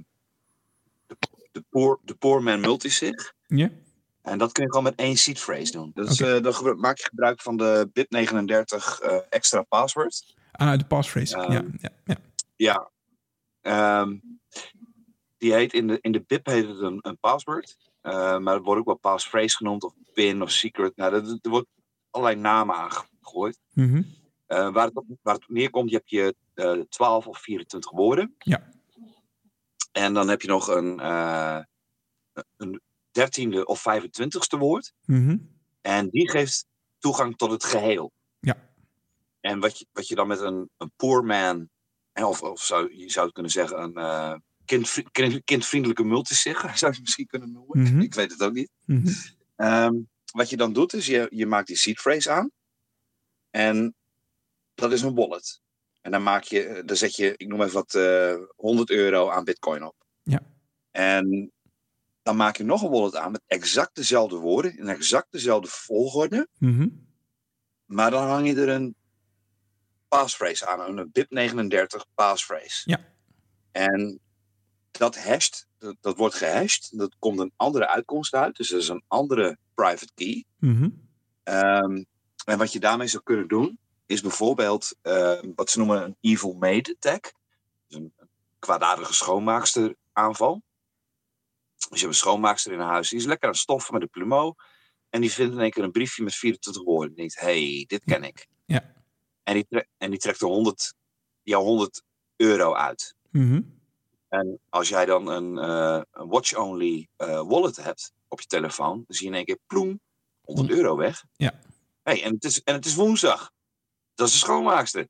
[1.53, 3.33] de Poor, de poor Man Multisig.
[3.46, 3.70] Ja.
[4.22, 5.90] En dat kun je gewoon met één seed phrase doen.
[5.94, 6.37] Dus okay.
[6.37, 10.35] uh, dan maak je gebruik van de bit39 uh, extra password.
[10.53, 11.37] Ah, de passphrase.
[11.37, 12.16] Uh, ja, ja, ja.
[12.57, 12.90] ja.
[13.62, 14.38] Um,
[15.38, 17.77] die heet in de, in de BIP heet het een, een password.
[18.03, 20.96] Uh, maar het wordt ook wel passphrase genoemd, of pin of secret.
[20.96, 21.68] Nou, er, er wordt
[22.11, 23.59] allerlei namen aangegooid.
[23.73, 24.73] Mm -hmm.
[24.73, 28.35] waar, het op, waar het op neerkomt, je hebt je 12 of 24 woorden.
[28.38, 28.70] Ja.
[29.92, 31.59] En dan heb je nog een, uh,
[32.57, 34.92] een dertiende of 25ste woord.
[35.05, 35.49] Mm -hmm.
[35.81, 36.66] En die geeft
[36.99, 38.12] toegang tot het geheel.
[38.40, 38.57] Ja.
[39.40, 41.68] En wat je, wat je dan met een, een poor man,
[42.26, 46.92] of, of zou, je zou het kunnen zeggen, een uh, kind, kind, kindvriendelijke multisig, zou
[46.94, 47.78] je misschien kunnen noemen.
[47.78, 48.00] Mm -hmm.
[48.00, 48.70] Ik weet het ook niet.
[48.85, 49.66] Mm -hmm.
[49.66, 52.50] um, wat je dan doet, is je, je maakt die seed phrase aan.
[53.50, 53.94] En
[54.74, 55.61] dat is een wallet.
[56.00, 59.44] En dan, maak je, dan zet je, ik noem even wat, uh, 100 euro aan
[59.44, 59.94] bitcoin op.
[60.22, 60.40] Ja.
[60.90, 61.52] En
[62.22, 66.48] dan maak je nog een wallet aan met exact dezelfde woorden, in exact dezelfde volgorde.
[66.59, 66.88] Mhm.
[67.85, 68.94] Maar dan hang je er een
[70.11, 72.83] passphrase aan, een BIP39 passphrase.
[72.85, 73.05] Ja.
[73.73, 74.20] En
[74.90, 78.57] dat hasht, dat, dat, wordt gehashed, dat komt een andere uitkomst uit.
[78.57, 80.44] Dus dat is een andere private key.
[80.59, 80.88] Mhm.
[81.44, 82.07] Um,
[82.44, 86.53] en wat je daarmee zou kunnen doen, is bijvoorbeeld uh, wat ze noemen een evil
[86.53, 87.33] maid attack.
[87.87, 88.12] Dus een
[88.59, 90.62] kwaadaardige schoonmaakster aanval.
[91.75, 94.11] Dus je hebt een schoonmaakster in huis, die is lekker aan het stoffen met een
[94.11, 94.55] plumeau.
[95.09, 97.09] En die vindt in één keer een briefje met 24 woorden.
[97.11, 98.46] En denkt, hey, dit ken ik.
[98.66, 98.94] Ja.
[99.42, 100.94] En die, tre en die trekt er 100,
[101.42, 102.03] jouw 100
[102.37, 103.14] euro uit.
[103.31, 103.62] Mhm.
[104.29, 109.16] En als jij dan een, uh, een watch-only uh, wallet hebt op je telefoon, dan
[109.16, 110.00] zie je in één keer ploem,
[110.40, 111.24] 100 euro weg.
[111.33, 111.61] Ja.
[112.03, 113.53] Hey, en, het is, en het is woensdag.
[114.14, 115.09] Dat is de schoonmaakster.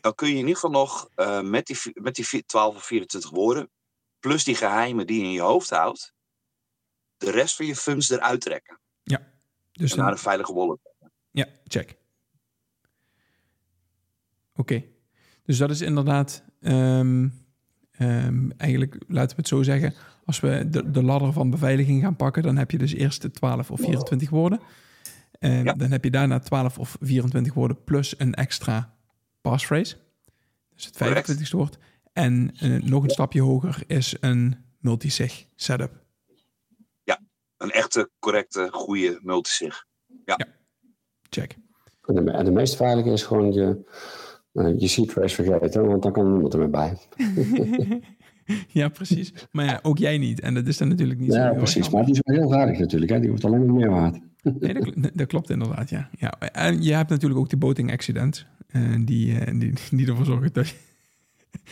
[0.00, 3.30] Dan kun je in ieder geval nog uh, met, die, met die 12 of 24
[3.30, 3.70] woorden,
[4.20, 6.12] plus die geheimen die je in je hoofd houdt,
[7.16, 8.80] de rest van je funds eruit trekken.
[9.02, 9.32] Ja.
[9.72, 10.78] Dus en naar een veilige wallet.
[11.30, 11.96] Ja, check.
[14.56, 14.60] Oké.
[14.60, 14.88] Okay.
[15.44, 17.32] Dus dat is inderdaad, um,
[17.98, 22.16] um, eigenlijk, laten we het zo zeggen, als we de, de ladder van beveiliging gaan
[22.16, 24.60] pakken, dan heb je dus eerst de 12 of 24 woorden.
[25.38, 25.72] En ja.
[25.72, 28.94] dan heb je daarna 12 of 24 woorden plus een extra
[29.40, 29.96] passphrase.
[30.74, 31.78] Dus het 25ste woord.
[32.12, 36.02] En uh, nog een stapje hoger is een multisig setup.
[37.04, 37.20] Ja,
[37.56, 39.86] een echte, correcte, goede multisig.
[40.06, 40.34] Ja.
[40.36, 40.46] ja.
[41.30, 41.56] Check.
[42.02, 43.84] En de, de meest veilige is gewoon je,
[44.52, 46.96] je seed phrase vergeten, want dan kan niemand er meer bij.
[48.68, 49.32] ja, precies.
[49.50, 50.40] Maar ja, ook jij niet.
[50.40, 51.90] En dat is dan natuurlijk niet ja, zo precies.
[51.90, 53.10] Maar die is wel heel veilig natuurlijk.
[53.10, 53.20] Hè?
[53.20, 54.20] Die hoeft alleen maar meer waard.
[54.60, 56.08] Nee, dat, dat, klopt inderdaad, ja.
[56.18, 56.38] ja.
[56.38, 58.46] En je hebt natuurlijk ook die boating accident.
[58.76, 60.74] Uh, die, uh, die, die ervoor zorgt dat je...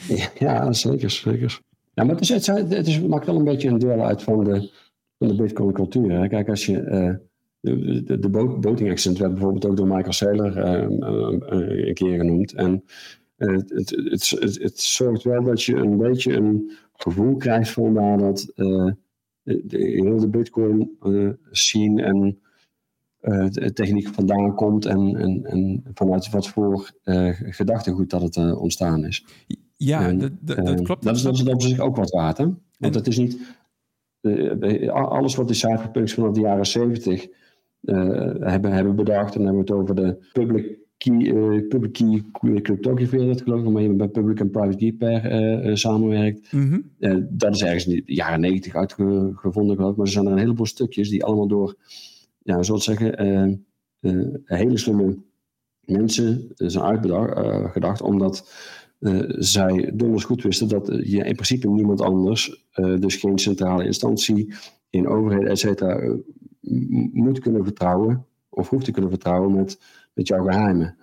[0.08, 1.60] Ja, ja, zeker, zeker.
[1.94, 4.44] Ja, maar het, is, het, het is, maakt wel een beetje een deel uit van
[4.44, 4.70] de,
[5.18, 6.10] van de bitcoin cultuur.
[6.10, 6.28] Hè?
[6.28, 6.80] Kijk, als je...
[6.80, 7.28] Uh,
[7.60, 8.28] de, de, de
[8.60, 12.52] boating accident werd bijvoorbeeld ook door Michael Saylor een keer genoemd.
[12.52, 12.84] En
[13.36, 18.18] het, het, het, het, zorgt wel dat je een beetje een gevoel krijgt van waar
[18.18, 18.96] dat de,
[19.42, 20.96] de, heel de bitcoin
[21.50, 22.38] scene en
[23.22, 26.90] uh, techniek vandaan komt en, en, en vanuit wat voor
[27.32, 29.24] gedachtegoed dat het ontstaan is.
[29.76, 31.02] Ja, en, dat, dat, dat, klopt.
[31.02, 32.46] Dat is, dat is op zich ook wat waard, hè?
[32.78, 33.38] Want het is niet...
[34.90, 37.28] alles wat de cypherpunks vanaf de jaren 70
[38.40, 42.22] hebben, hebben bedacht, en dan hebben we het over de public key, public key
[42.62, 46.52] cryptography, dat geloof ik, maar je bij public en private key pair samenwerkt.
[46.52, 47.28] Mm -hmm.
[47.30, 50.38] dat is ergens in de jaren 90 uitgevonden, geloof ik, maar er zijn er een
[50.38, 51.76] heleboel stukjes die allemaal door
[52.42, 55.18] ja, zoals zeggen, uh, uh, hele slimme
[55.80, 58.52] mensen zijn uitgedacht, omdat
[59.00, 64.54] uh, zij donders goed wisten dat je in principe niemand anders, dus geen centrale instantie,
[64.90, 66.16] geen overheid, et cetera,
[67.12, 69.80] moet kunnen vertrouwen of hoeft te kunnen vertrouwen met,
[70.12, 70.96] met jouw geheimen.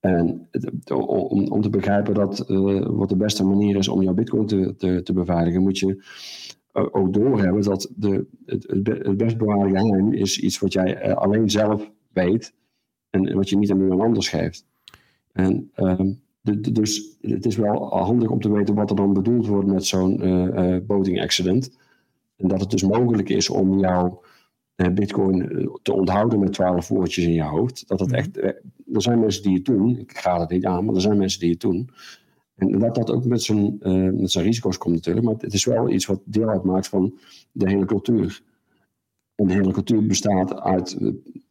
[0.00, 0.48] En
[0.94, 2.44] om, om te begrijpen dat
[2.86, 6.02] wat de beste manier is om jouw bitcoin te, te, beveiligen, moet je
[6.72, 11.90] ook doorhebben dat de, het, het best bewaarde geheim is iets wat jij alleen zelf
[12.12, 12.54] weet
[13.10, 14.66] en wat je niet aan iemand anders geeft.
[15.32, 15.70] En
[16.40, 19.86] de, dus het is wel handig om te weten wat er dan bedoeld wordt met
[19.86, 21.76] zo'n uh, boating accident.
[22.36, 24.20] En dat het dus mogelijk is om jouw
[24.74, 27.88] bitcoin te onthouden met twaalf woordjes in je hoofd.
[27.88, 28.36] Dat het echt,
[28.92, 31.40] er zijn mensen die het doen, ik ga het niet aan, maar er zijn mensen
[31.40, 31.90] die het doen.
[32.54, 35.26] En dat dat ook met zijn, uh, met zijn risico's komt natuurlijk.
[35.26, 37.18] Maar het is wel iets wat deel uitmaakt van
[37.52, 38.42] de hele cultuur.
[39.34, 40.98] En de hele cultuur bestaat uit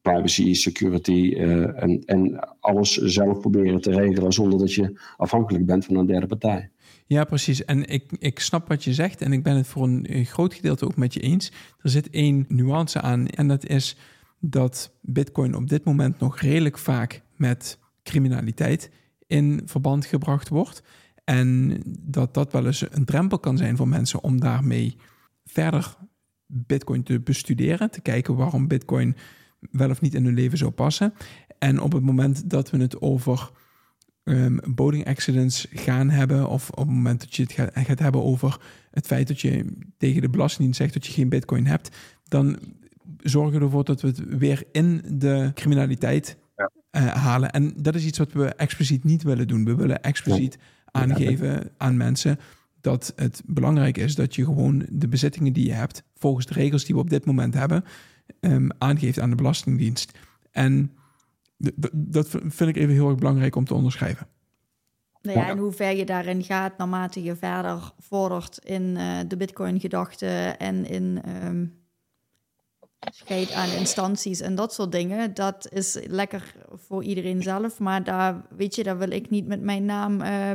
[0.01, 5.85] privacy, security uh, en, en alles zelf proberen te regelen zonder dat je afhankelijk bent
[5.85, 6.71] van een derde partij.
[7.05, 7.65] Ja, precies.
[7.65, 10.85] En ik, ik snap wat je zegt en ik ben het voor een groot gedeelte
[10.85, 11.51] ook met je eens.
[11.81, 13.97] Er zit één nuance aan en dat is
[14.39, 18.91] dat Bitcoin op dit moment nog redelijk vaak met criminaliteit
[19.27, 20.83] in verband gebracht wordt.
[21.23, 24.95] En dat dat wel eens een drempel kan zijn voor mensen om daarmee
[25.45, 25.95] verder
[26.45, 29.15] Bitcoin te bestuderen, te kijken waarom Bitcoin
[29.71, 31.13] wel of niet in hun leven zou passen.
[31.59, 33.51] En op het moment dat we het over
[34.23, 38.23] um, boating accidents gaan hebben, of op het moment dat je het gaat, gaat hebben
[38.23, 38.57] over
[38.91, 39.65] het feit dat je
[39.97, 41.95] tegen de Belastingdienst zegt dat je geen Bitcoin hebt,
[42.27, 42.59] dan
[43.19, 46.71] zorgen we ervoor dat we het weer in de criminaliteit ja.
[46.91, 47.51] uh, halen.
[47.51, 49.65] En dat is iets wat we expliciet niet willen doen.
[49.65, 50.57] We willen expliciet
[50.91, 52.39] aangeven aan mensen
[52.81, 56.85] dat het belangrijk is dat je gewoon de bezittingen die je hebt, volgens de regels
[56.85, 57.83] die we op dit moment hebben,
[58.39, 60.17] um, aangeeft aan de Belastingdienst.
[60.51, 60.91] En
[61.93, 64.27] dat vind ik even heel erg belangrijk om te onderschrijven.
[65.21, 69.37] Nou ja, en hoe ver je daarin gaat naarmate je verder vordert in uh, de
[69.37, 71.81] Bitcoin-gedachte en in um,
[73.11, 75.33] scheid aan instanties en dat soort dingen.
[75.33, 79.61] Dat is lekker voor iedereen zelf, maar daar, weet je, daar wil ik niet met
[79.61, 80.51] mijn naam uh,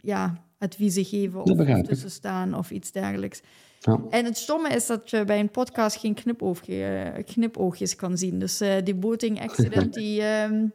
[0.00, 3.40] ja, adviezen geven of tussen staan of iets dergelijks.
[3.80, 4.00] Ja.
[4.10, 8.38] En het stomme is dat je bij een podcast geen knipoogje, eh, knipoogjes kan zien.
[8.38, 10.72] Dus uh, die boating accident, die um,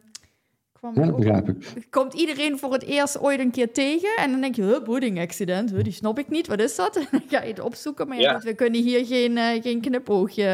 [0.72, 1.86] kwam ja, begrijp ik.
[1.90, 4.16] komt iedereen voor het eerst ooit een keer tegen.
[4.16, 6.96] En dan denk je, huh, boating accident, die snap ik niet, wat is dat?
[6.96, 10.44] En dan ga je het opzoeken, maar ja, we kunnen hier geen, uh, geen knipoogje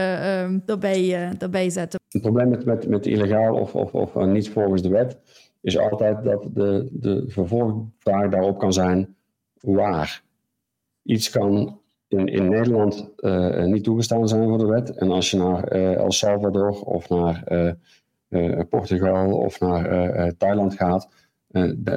[0.67, 2.01] erbij, erbij zetten.
[2.09, 5.19] Het probleem met, met, met illegaal of, of, of niet volgens de wet
[5.61, 9.17] is altijd dat de, de vervolgvraag daarop kan zijn
[9.61, 10.23] waar.
[11.03, 11.80] Iets kan
[12.11, 14.91] in, Nederland uh, niet toegestaan zijn voor de wet.
[14.91, 17.45] En als je naar uh, El Salvador of naar
[18.29, 21.09] uh, Portugal of naar Thailand gaat,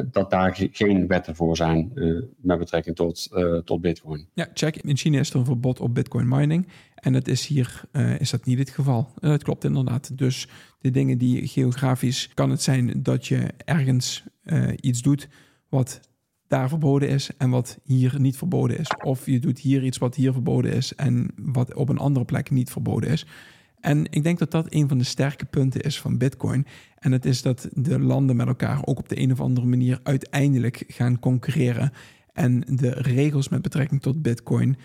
[0.06, 1.92] dat daar geen wetten voor zijn
[2.38, 3.30] met betrekking tot,
[3.66, 4.28] tot Bitcoin.
[4.34, 4.76] Ja, check.
[4.76, 6.68] In China is er een verbod op Bitcoin mining.
[6.96, 7.82] En dat is hier
[8.20, 9.08] is dat niet het geval.
[9.20, 10.18] dat klopt inderdaad.
[10.18, 10.48] Dus
[10.80, 14.24] de dingen die geografisch kan het zijn dat je ergens
[14.80, 15.28] iets doet
[15.70, 16.00] wat
[16.54, 18.88] daar verboden is en wat hier niet verboden is.
[19.04, 22.52] Of je doet hier iets wat hier verboden is en wat op een andere plek
[22.52, 23.26] niet verboden is.
[23.80, 26.66] En ik denk dat dat een van de sterke punten is van Bitcoin.
[26.96, 30.00] En het is dat de landen met elkaar ook op de een of andere manier
[30.04, 31.92] uiteindelijk gaan concurreren.
[32.34, 34.78] En de regels met betrekking tot Bitcoin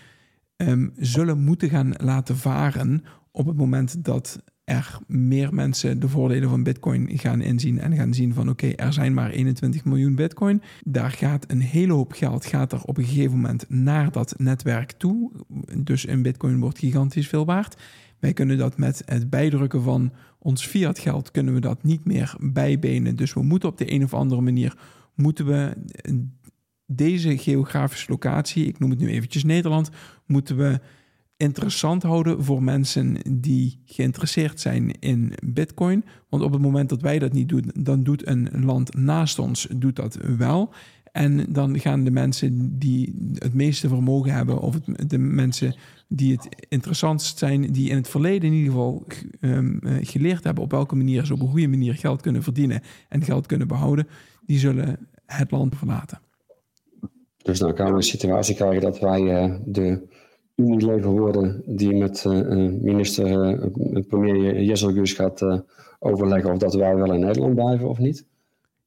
[0.57, 6.49] um, zullen moeten gaan laten varen op het moment dat er meer mensen de voordelen
[6.49, 10.61] van Bitcoin gaan inzien en gaan zien van oké, er zijn maar 21 miljoen Bitcoin.
[10.85, 14.91] Daar gaat een hele hoop geld gaat er op een gegeven moment naar dat netwerk
[14.91, 15.31] toe.
[15.77, 17.81] Dus een Bitcoin wordt gigantisch veel waard.
[18.19, 22.35] Wij kunnen dat met het bijdrukken van ons fiat geld kunnen we dat niet meer
[22.39, 23.15] bijbenen.
[23.15, 24.77] Dus we moeten op de een of andere manier
[25.15, 25.73] moeten we
[26.85, 29.89] deze geografische locatie, ik noem het nu eventjes Nederland,
[30.25, 30.79] moeten we
[31.39, 36.05] interessant houden voor mensen die geïnteresseerd zijn in Bitcoin.
[36.29, 39.67] Want op het moment dat wij dat niet doen, dan doet een land naast ons
[39.75, 40.73] doet dat wel.
[41.11, 45.75] En dan gaan de mensen die het meeste vermogen hebben, of de mensen
[46.07, 49.05] die het interessantst zijn, die in het verleden in ieder geval
[49.41, 53.23] um, geleerd hebben op welke manier ze op een goede manier geld kunnen verdienen en
[53.23, 54.07] geld kunnen behouden,
[54.45, 56.19] die zullen het land verlaten.
[57.37, 60.07] Dus dan kan we een situatie krijgen dat wij uh, de
[60.59, 63.59] Unilever worden die met uh, minister,
[63.93, 65.63] uh, premier Jezelgus gaat
[65.99, 68.25] overleggen of dat wij wel in Nederland blijven of niet.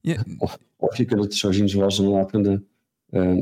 [0.00, 0.24] Ja.
[0.38, 2.62] Of, of, je kunt het zo zien zoals een de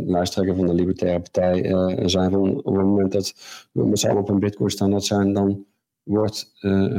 [0.07, 1.63] lijsttrekker van de Libertaire Partij
[2.09, 3.35] zijn van op het moment dat
[3.73, 5.65] we met z'n allen op een bitcoin standaard zijn, dan
[6.03, 6.53] wordt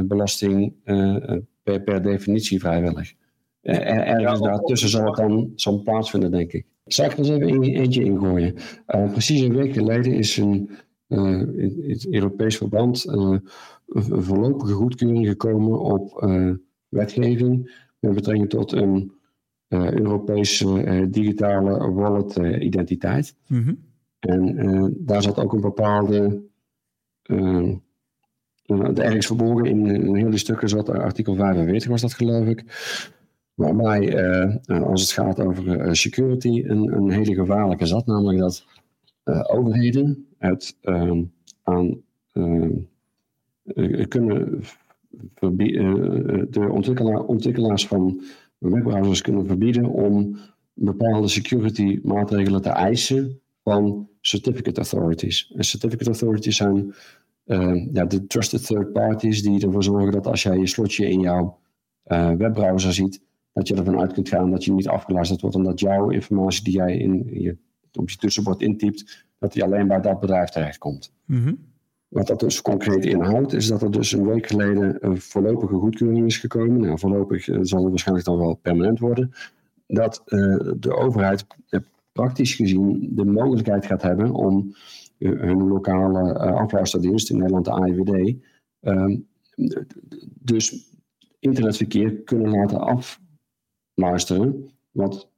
[0.04, 0.74] belasting
[1.62, 3.12] per, per definitie vrijwillig.
[3.60, 6.66] Er, ergens ja, daartussen zal het dan zal plaatsvinden, denk ik.
[6.84, 8.54] Ik zal er eens even eentje ingooien.
[8.86, 10.76] precies een week geleden is een eh,
[11.12, 13.36] in, het Europees verband eh,
[13.86, 16.50] een voorlopige goedkeuring gekomen op eh,
[16.88, 19.12] wetgeving met betrekking tot een
[19.68, 23.36] Europese digitale wallet-identiteit.
[23.46, 23.74] Mhm.
[24.18, 26.42] En daar zat ook een bepaalde
[28.94, 32.64] ergens verborgen in een hele stukken zat artikel 45 was dat geloof ik.
[33.54, 34.16] Waarbij,
[34.66, 38.06] als het gaat over security, een, een hele gevaarlijke zat.
[38.06, 38.64] Namelijk dat
[39.48, 41.22] overheden het ehm,
[41.62, 42.02] aan
[42.34, 44.60] uh, kunnen
[45.34, 48.22] verbieden, de ontwikkelaar, ontwikkelaars van
[48.58, 50.38] webbrowsers kunnen verbieden om
[50.74, 55.52] bepaalde security maatregelen te eisen van certificate authorities.
[55.56, 56.94] En certificate authorities zijn
[57.46, 61.20] uh, ja, de trusted third parties die ervoor zorgen dat als jij je slotje in
[61.20, 61.58] jouw
[62.36, 66.10] webbrowser ziet, dat je ervan uit kunt gaan dat je niet afgeluisterd wordt, omdat jouw
[66.10, 67.56] informatie die jij in je,
[67.92, 71.12] op je tussenbord intypt, dat die alleen bij dat bedrijf terechtkomt.
[71.26, 71.58] Mm
[72.08, 76.26] Wat dat dus concreet inhoudt, is dat er dus een week geleden een voorlopige goedkeuring
[76.26, 76.80] is gekomen.
[76.80, 79.32] Nou, voorlopig eh, zal het waarschijnlijk dan wel permanent worden.
[79.86, 81.80] Dat uh, de overheid uh,
[82.12, 84.74] praktisch gezien de mogelijkheid gaat hebben om
[85.18, 88.36] hun lokale afluisterdienst, in Nederland de AIVD,
[88.80, 89.16] ehm,
[90.40, 90.90] dus
[91.38, 93.04] internetverkeer kunnen laten
[93.94, 95.30] afluisteren, wat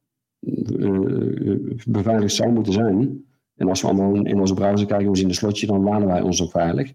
[1.85, 3.25] beveiligd zou moeten zijn.
[3.55, 6.21] En als we allemaal in onze browser kijken, we zien een slotje, dan laden wij
[6.21, 6.93] ons ook veilig.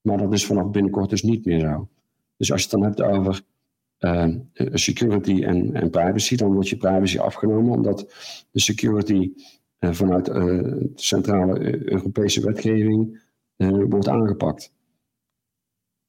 [0.00, 1.88] Maar dat is vanaf binnenkort dus niet meer zo.
[2.36, 3.42] Dus als je het dan hebt over
[3.98, 4.34] uh,
[4.72, 8.00] security en, en, privacy, dan wordt je privacy afgenomen, omdat
[8.50, 9.32] de security
[9.80, 13.22] uh, vanuit uh, centrale Europese wetgeving
[13.88, 14.72] wordt aangepakt.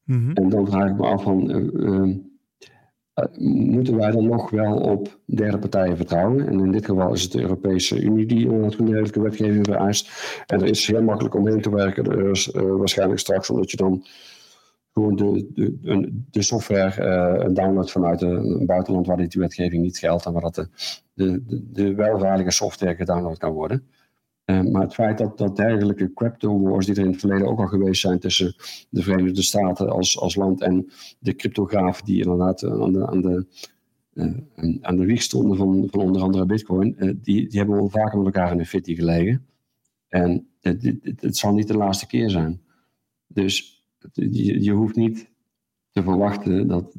[0.05, 0.31] Mhm.
[0.31, 2.15] En dan vraag ik me af van, eh, eh, eh,
[3.39, 6.47] moeten wij dan nog wel op derde partijen vertrouwen?
[6.47, 10.09] En in dit geval is het de Europese Unie die onafhankelijke wetgeving vereist.
[10.47, 12.05] En er is heel makkelijk omheen te werken.
[12.05, 14.05] Er is eh, waarschijnlijk straks, omdat je dan
[14.93, 20.25] gewoon de, de, de software eh downloadt vanuit een, buitenland waar die wetgeving niet geldt
[20.25, 20.67] en waar dat de,
[21.13, 23.87] de, de welvaardige software gedownload kan worden.
[24.45, 27.59] Eh, maar het feit dat, dat dergelijke crypto wars die er in het verleden ook
[27.59, 28.55] al geweest zijn tussen
[28.89, 33.21] de Verenigde Staten als, als land en de cryptografen die inderdaad eh, aan de, aan
[33.21, 33.45] de,
[34.13, 38.17] eh, aan de wieg stonden van, van onder andere Bitcoin, die, die hebben wel vaker
[38.17, 39.45] met elkaar in de fitty gelegen.
[40.07, 42.61] En het, het, zal niet de laatste keer zijn.
[43.27, 43.83] Dus
[44.13, 45.29] je, je hoeft niet
[45.91, 46.95] te verwachten dat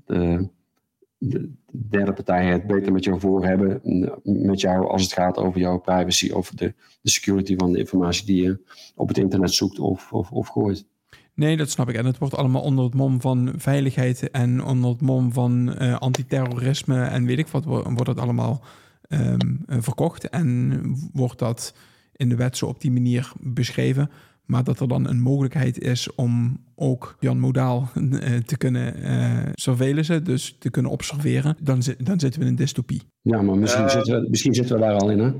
[1.18, 5.36] de derde partijen het beter met jou voor hebben, eh, met jou als het gaat
[5.36, 8.58] over jouw privacy, over de, de security van de informatie die je
[8.94, 10.86] op het internet zoekt of, of, of gooit.
[11.34, 11.94] Nee, dat snap ik.
[11.96, 15.96] En het wordt allemaal onder het mom van veiligheid en onder het mom van eh,
[15.98, 18.64] antiterrorisme en weet ik wat, wo- wordt het allemaal
[19.08, 20.28] ehm, eh, verkocht.
[20.28, 20.80] En
[21.12, 21.74] wordt dat
[22.12, 24.10] in de wet zo op die manier beschreven.
[24.46, 29.52] Maar dat er dan een mogelijkheid is om ook Jan Modaal eh, te kunnen eh
[29.54, 33.02] surveillancen, dus te kunnen observeren, dan, zi- dan zitten we in een dystopie.
[33.20, 35.32] Ja, maar misschien, Eh, zitten, we, misschien zitten we daar al in, hè?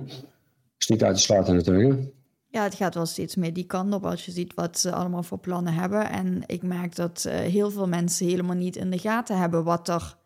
[0.78, 1.98] Is niet uit te sluiten natuurlijk.
[2.00, 2.08] hè?
[2.46, 5.22] Ja, het gaat wel steeds meer die kant op als je ziet wat ze allemaal
[5.22, 6.10] voor plannen hebben.
[6.10, 9.88] En ik merk dat eh, heel veel mensen helemaal niet in de gaten hebben wat
[9.88, 10.16] er,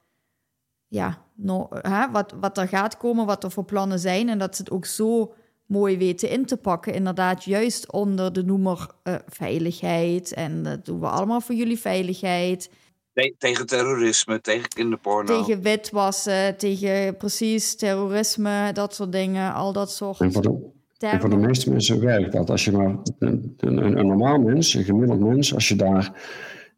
[0.86, 4.28] ja, no, hè, wat, wat er gaat komen, wat er voor plannen zijn.
[4.28, 5.34] En dat ze het ook zo
[5.70, 6.94] mooi weten in te pakken.
[6.94, 10.32] Inderdaad, juist onder de noemer eh, veiligheid.
[10.32, 12.70] En dat doen we allemaal voor jullie veiligheid.
[13.12, 15.42] Te- tegen terrorisme, tegen kinderporno.
[15.42, 19.54] Tegen witwassen, tegen precies terrorisme, dat soort dingen.
[19.54, 22.50] Al dat soort En voor, de, en voor de meeste mensen werkt dat.
[22.50, 26.12] Als je maar een, een, een normaal mens, een gemiddeld mens, als je daar,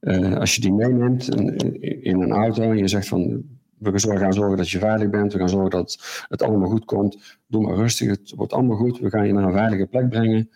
[0.00, 3.42] eh, als je die meeneemt in, in een auto en je zegt van,
[3.82, 7.38] we gaan zorgen dat je veilig bent, we gaan zorgen dat het allemaal goed komt,
[7.46, 10.50] doe maar rustig, het wordt allemaal goed, we gaan je naar een veilige plek brengen.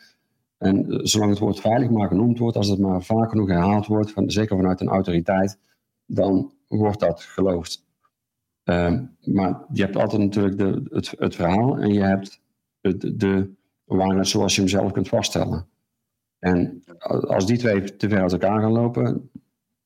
[0.58, 3.86] En eh, zolang het woord veilig maar genoemd wordt, als het maar vaak genoeg herhaald
[3.86, 5.58] wordt, van, zeker vanuit een autoriteit,
[6.06, 7.84] dan wordt dat geloofd.
[8.64, 12.40] Ehm, maar je hebt altijd natuurlijk de, het, het verhaal en je hebt
[12.80, 13.50] de, de
[13.84, 15.66] waarheid zoals je hem zelf kunt vaststellen.
[16.38, 16.82] En
[17.26, 19.30] als die twee te ver uit elkaar gaan lopen,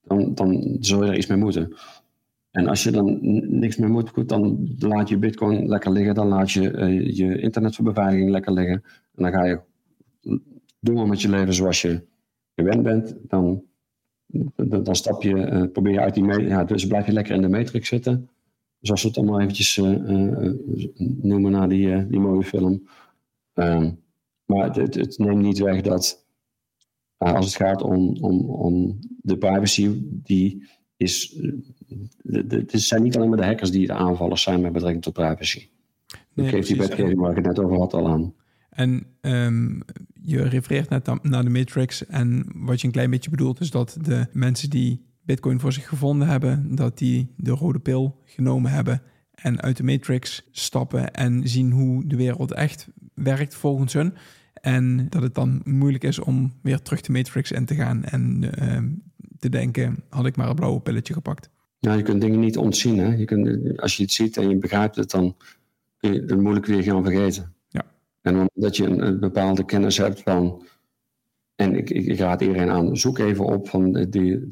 [0.02, 1.76] dan, dan zul je er iets mee moeten.
[2.50, 3.18] En als je dan
[3.58, 7.40] niks meer moet, goed, dan laat je Bitcoin lekker liggen, dan laat je eh, je
[7.40, 8.82] internetbeveiliging lekker liggen.
[9.14, 9.60] En dan ga je
[10.80, 12.06] door met je leven zoals je
[12.54, 13.16] gewend bent.
[13.28, 13.62] Dan,
[14.56, 17.48] dan, stap je, eh, probeer je uit die, ja, dus blijf je lekker in de
[17.48, 18.28] matrix zitten.
[18.80, 20.52] Zoals we het allemaal eventjes eh,
[21.22, 22.88] noemen na die, die mooie film.
[23.52, 23.90] Ehm,
[24.44, 26.26] maar het, het, het neemt niet weg dat
[27.16, 30.68] als het gaat om, om, om de privacy, die
[31.00, 31.36] is.
[31.36, 35.12] eh, Het zijn niet alleen maar de hackers die de aanvallers zijn met betrekking tot
[35.12, 35.68] privacy.
[36.34, 38.34] Nee, Ik geef die wetgeving waar ik het net over had al aan.
[38.70, 39.80] En ehm,
[40.22, 42.06] je refereert net naar de Matrix.
[42.06, 45.88] En wat je een klein beetje bedoelt is dat de mensen die Bitcoin voor zich
[45.88, 49.02] gevonden hebben, dat die de rode pil genomen hebben
[49.34, 54.14] en uit de Matrix stappen en zien hoe de wereld echt werkt volgens hun.
[54.54, 58.54] En dat het dan moeilijk is om weer terug de Matrix in te gaan en
[58.54, 58.88] ehm,
[59.40, 61.50] te denken, had ik maar een blauwe pilletje gepakt.
[61.78, 62.98] Ja, je kunt dingen niet ontzien.
[62.98, 63.14] Hè?
[63.14, 65.36] Je kunt, als je het ziet en je begrijpt het, dan
[65.96, 67.54] kun je het moeilijk weer gaan vergeten.
[67.68, 67.84] Ja.
[68.22, 70.66] En omdat je een, een bepaalde kennis hebt van.
[71.54, 74.46] En ik, ik, raad iedereen aan, zoek even op van de, de,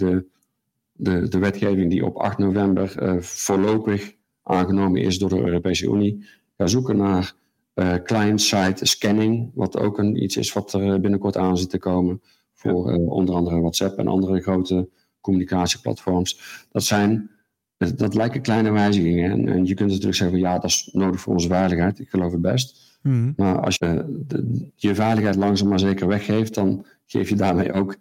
[0.93, 6.26] de, de, wetgeving die op 8 november eh, voorlopig aangenomen is door de Europese Unie.
[6.57, 7.34] Ga zoeken naar
[7.74, 12.22] eh client-side scanning, wat ook een, iets is wat er binnenkort aan zit te komen.
[12.59, 14.88] Voor eh, onder andere WhatsApp en andere grote
[15.20, 16.40] communicatieplatforms.
[16.70, 17.30] Dat zijn,
[17.76, 19.30] dat, lijken kleine wijzigingen.
[19.30, 21.98] En, en je kunt natuurlijk zeggen, van, ja, dat is nodig voor onze veiligheid.
[21.98, 22.98] Ik geloof het best.
[23.02, 23.32] Mhm.
[23.36, 27.96] Maar als je de- je veiligheid langzaam maar zeker weggeeft, dan geef je daarmee ook.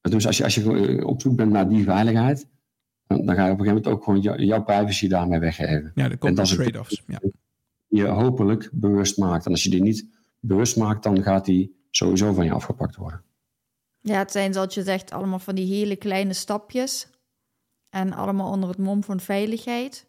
[0.00, 0.62] Dus als je, als je
[0.98, 2.46] eh, op zoek bent naar die veiligheid,
[3.06, 5.92] dan, dan ga je op een gegeven moment ook gewoon jou- jouw privacy daarmee weggeven.
[5.94, 7.02] Ja, dat is het- trade-offs.
[7.06, 7.18] Ja.
[7.20, 7.32] Die
[8.02, 9.44] je hopelijk bewust maakt.
[9.46, 10.06] En als je die niet
[10.40, 13.22] bewust maakt, dan gaat die sowieso van je afgepakt worden.
[14.06, 17.06] Ja, het zijn zoals je zegt allemaal van die hele kleine stapjes.
[17.90, 20.06] En allemaal onder het mom van veiligheid.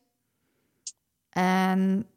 [1.29, 2.07] En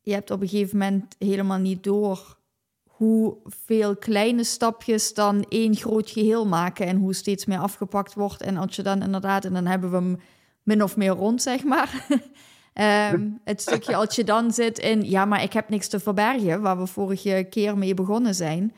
[0.00, 2.38] je hebt op een gegeven moment helemaal niet door
[2.84, 8.42] hoeveel kleine stapjes dan één groot geheel maken en hoe steeds meer afgepakt wordt.
[8.42, 10.20] En als je dan inderdaad, en dan hebben we hem
[10.62, 11.90] min of meer rond, zeg maar.
[12.72, 16.60] Ehm, het stukje als je dan zit in, ja, maar ik heb niks te verbergen,
[16.60, 18.74] waar we vorige keer mee begonnen zijn.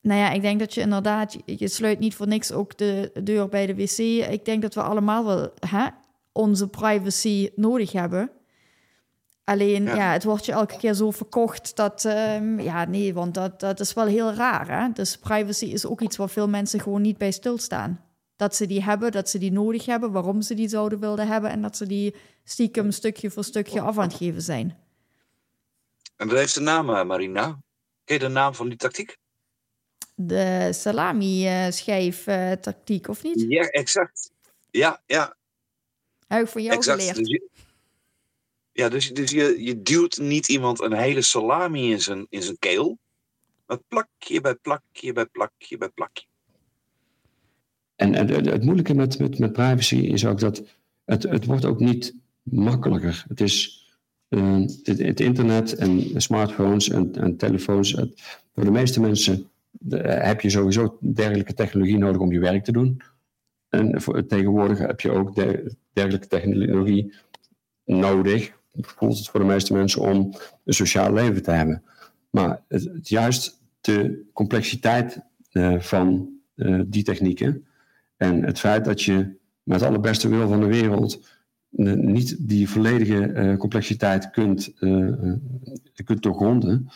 [0.00, 3.48] Nou ja, ik denk dat je inderdaad, je, sluit niet voor niks ook de deur
[3.48, 3.98] bij de wc.
[4.30, 5.86] Ik denk dat we allemaal wel hè,
[6.32, 8.30] onze privacy nodig hebben.
[9.44, 9.94] Alleen, ja.
[9.94, 10.12] Ja.
[10.12, 13.92] het wordt je elke keer zo verkocht dat, ehm, ja, nee, want dat, dat is
[13.92, 14.80] wel heel raar.
[14.80, 14.92] Hè?
[14.92, 18.04] Dus privacy is ook iets waar veel mensen gewoon niet bij stilstaan.
[18.36, 21.50] Dat ze die hebben, dat ze die nodig hebben, waarom ze die zouden willen hebben
[21.50, 24.76] en dat ze die stiekem stukje voor stukje af aan het geven zijn.
[26.16, 27.58] En dat heeft een naam, eh, Marina.
[28.04, 29.16] Ken je de naam van die tactiek?
[30.20, 33.44] De salami-schijf-tactiek, of niet?
[33.48, 34.30] Ja, exact.
[34.70, 35.36] Ja, ja,
[36.26, 37.00] Heb ik van jou exact.
[37.00, 37.16] geleerd.
[37.16, 37.48] Dus je,
[38.72, 42.58] ja, dus, dus je, je duwt niet iemand een hele salami in zijn, in zijn
[42.58, 42.98] keel.
[43.66, 46.26] Maar plakje bij plakje bij plakje bij plakje.
[47.96, 50.62] En, en het, het moeilijke met, met, met privacy is ook dat
[51.04, 53.24] het, het wordt ook niet makkelijker.
[53.28, 53.86] Het is
[54.28, 57.92] eh, het, het internet en smartphones en, en telefoons.
[57.92, 59.50] Het, voor de meeste mensen
[59.88, 63.00] eh, heb je sowieso dergelijke technologie nodig om je werk te doen.
[63.68, 67.14] En voor, tegenwoordig heb je ook der- dergelijke technologie
[67.84, 71.82] nodig, voelt het voor de meeste mensen, om een sociaal leven te hebben.
[72.30, 75.20] Maar het, juist de complexiteit
[75.50, 77.66] eh, van eh, die technieken
[78.16, 81.36] en het feit dat je met alle beste wil van de wereld
[81.70, 84.74] niet die volledige complexiteit kunt,
[86.04, 86.88] kunt doorgronden,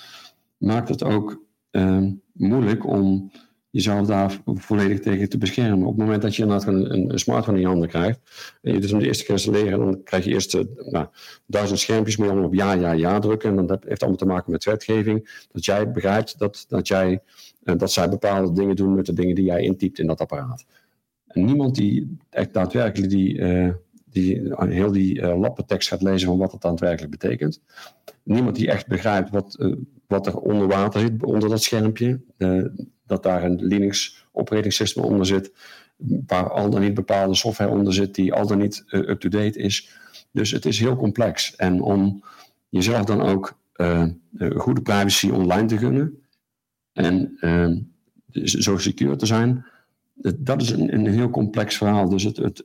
[0.57, 1.43] maakt het ook
[1.73, 2.03] eh,
[2.33, 3.31] moeilijk om
[3.73, 5.87] jezelf daar volledig tegen te beschermen.
[5.87, 8.21] Op het moment dat je inderdaad een, smartphone in je handen krijgt,
[8.63, 11.07] en je dus hem de eerste keer installeren, dan krijg je eerst eh, nou,
[11.47, 13.59] duizend schermpjes, je allemaal op ja, ja, ja drukken.
[13.59, 15.47] En dat heeft allemaal te maken met wetgeving.
[15.53, 17.23] Dat jij begrijpt dat, dat, jij,
[17.63, 20.65] eh, dat zij bepaalde dingen doen met de dingen die jij intypt in dat apparaat.
[21.27, 23.71] En niemand die echt daadwerkelijk die, eh,
[24.05, 27.61] die, heel die lappentekst gaat lezen van wat het daadwerkelijk betekent.
[28.23, 29.57] Niemand die echt begrijpt wat,
[30.13, 32.21] wat er onder water zit, onder dat schermpje.
[32.37, 32.65] Eh,
[33.07, 35.53] dat daar een Linux operating onder zit,
[36.27, 39.91] waar al dan niet bepaalde software onder zit die al dan niet eh, up-to-date is.
[40.31, 41.57] Dus het is heel complex.
[41.57, 42.25] En om
[42.69, 44.07] jezelf dan ook eh,
[44.57, 46.23] goede privacy online te gunnen
[46.93, 47.37] en
[48.45, 49.65] zo secure te zijn,
[50.39, 52.09] dat- is een, een heel complex verhaal.
[52.09, 52.63] Dus het, het,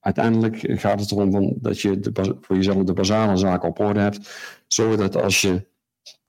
[0.00, 4.30] uiteindelijk gaat het erom dat je de, voor jezelf de basale zaken op orde hebt,
[4.66, 5.66] zodat als je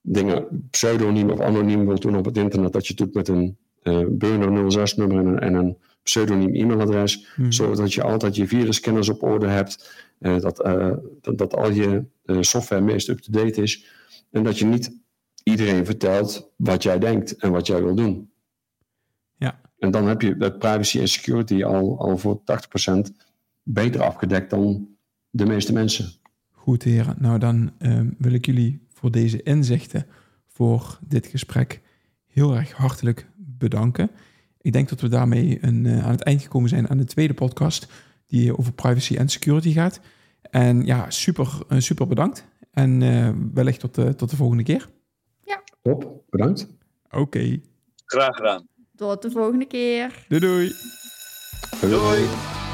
[0.10, 3.58] dingen pseudoniem of anoniem wilt doen op het internet, dat je het doet met een
[3.84, 7.52] eh burner 06 nummer en een, en een pseudoniem e-mailadres, Mhm.
[7.52, 10.92] zodat je altijd je virusscanners op orde hebt, eh, dat, eh,
[11.22, 12.04] dat, dat al je
[12.40, 13.86] software meest up-to-date is
[14.32, 14.92] en dat je niet
[15.44, 18.30] iedereen vertelt wat jij denkt en wat jij wil doen.
[19.36, 19.60] Ja.
[19.80, 23.12] En dan heb je met privacy en security al, al voor 80%
[23.64, 24.88] beter afgedekt dan
[25.30, 26.10] de meeste mensen.
[26.52, 30.06] Goed heren, nou dan ehm, wil ik jullie voor deze inzichten,
[30.48, 31.82] voor dit gesprek
[32.28, 34.10] heel erg hartelijk bedanken.
[34.62, 37.34] Ik denk dat we daarmee een, eh, aan het eind gekomen zijn aan de tweede
[37.34, 37.88] podcast
[38.28, 40.00] die over privacy en security gaat.
[40.42, 42.46] En ja, super, eh, super bedankt.
[42.72, 44.90] En eh, wellicht tot de, tot de volgende keer.
[45.82, 46.68] Top, bedankt.
[47.10, 47.60] Oké,
[48.06, 48.68] Graag gedaan.
[48.96, 50.26] Tot de volgende keer.
[50.28, 50.72] doei doei.
[51.82, 52.67] Doei.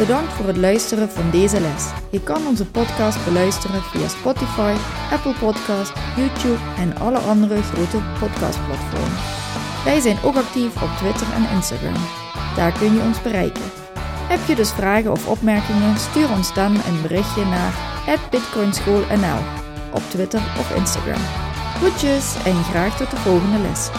[0.00, 1.90] Bedankt voor het luisteren van deze les.
[2.10, 4.74] Je kan onze podcast beluisteren via Spotify,
[5.12, 9.18] Apple Podcast, YouTube en alle andere grote podcastplatformen.
[9.84, 12.02] Wij zijn ook actief op Twitter en Instagram.
[12.56, 13.70] Daar kun je ons bereiken.
[14.32, 15.98] Heb je dus vragen of opmerkingen?
[15.98, 17.74] Stuur ons dan een berichtje naar
[18.30, 19.40] bitcoinschoolnl
[19.92, 21.22] op Twitter of Instagram.
[21.76, 23.90] Groetjes en graag tot de volgende les.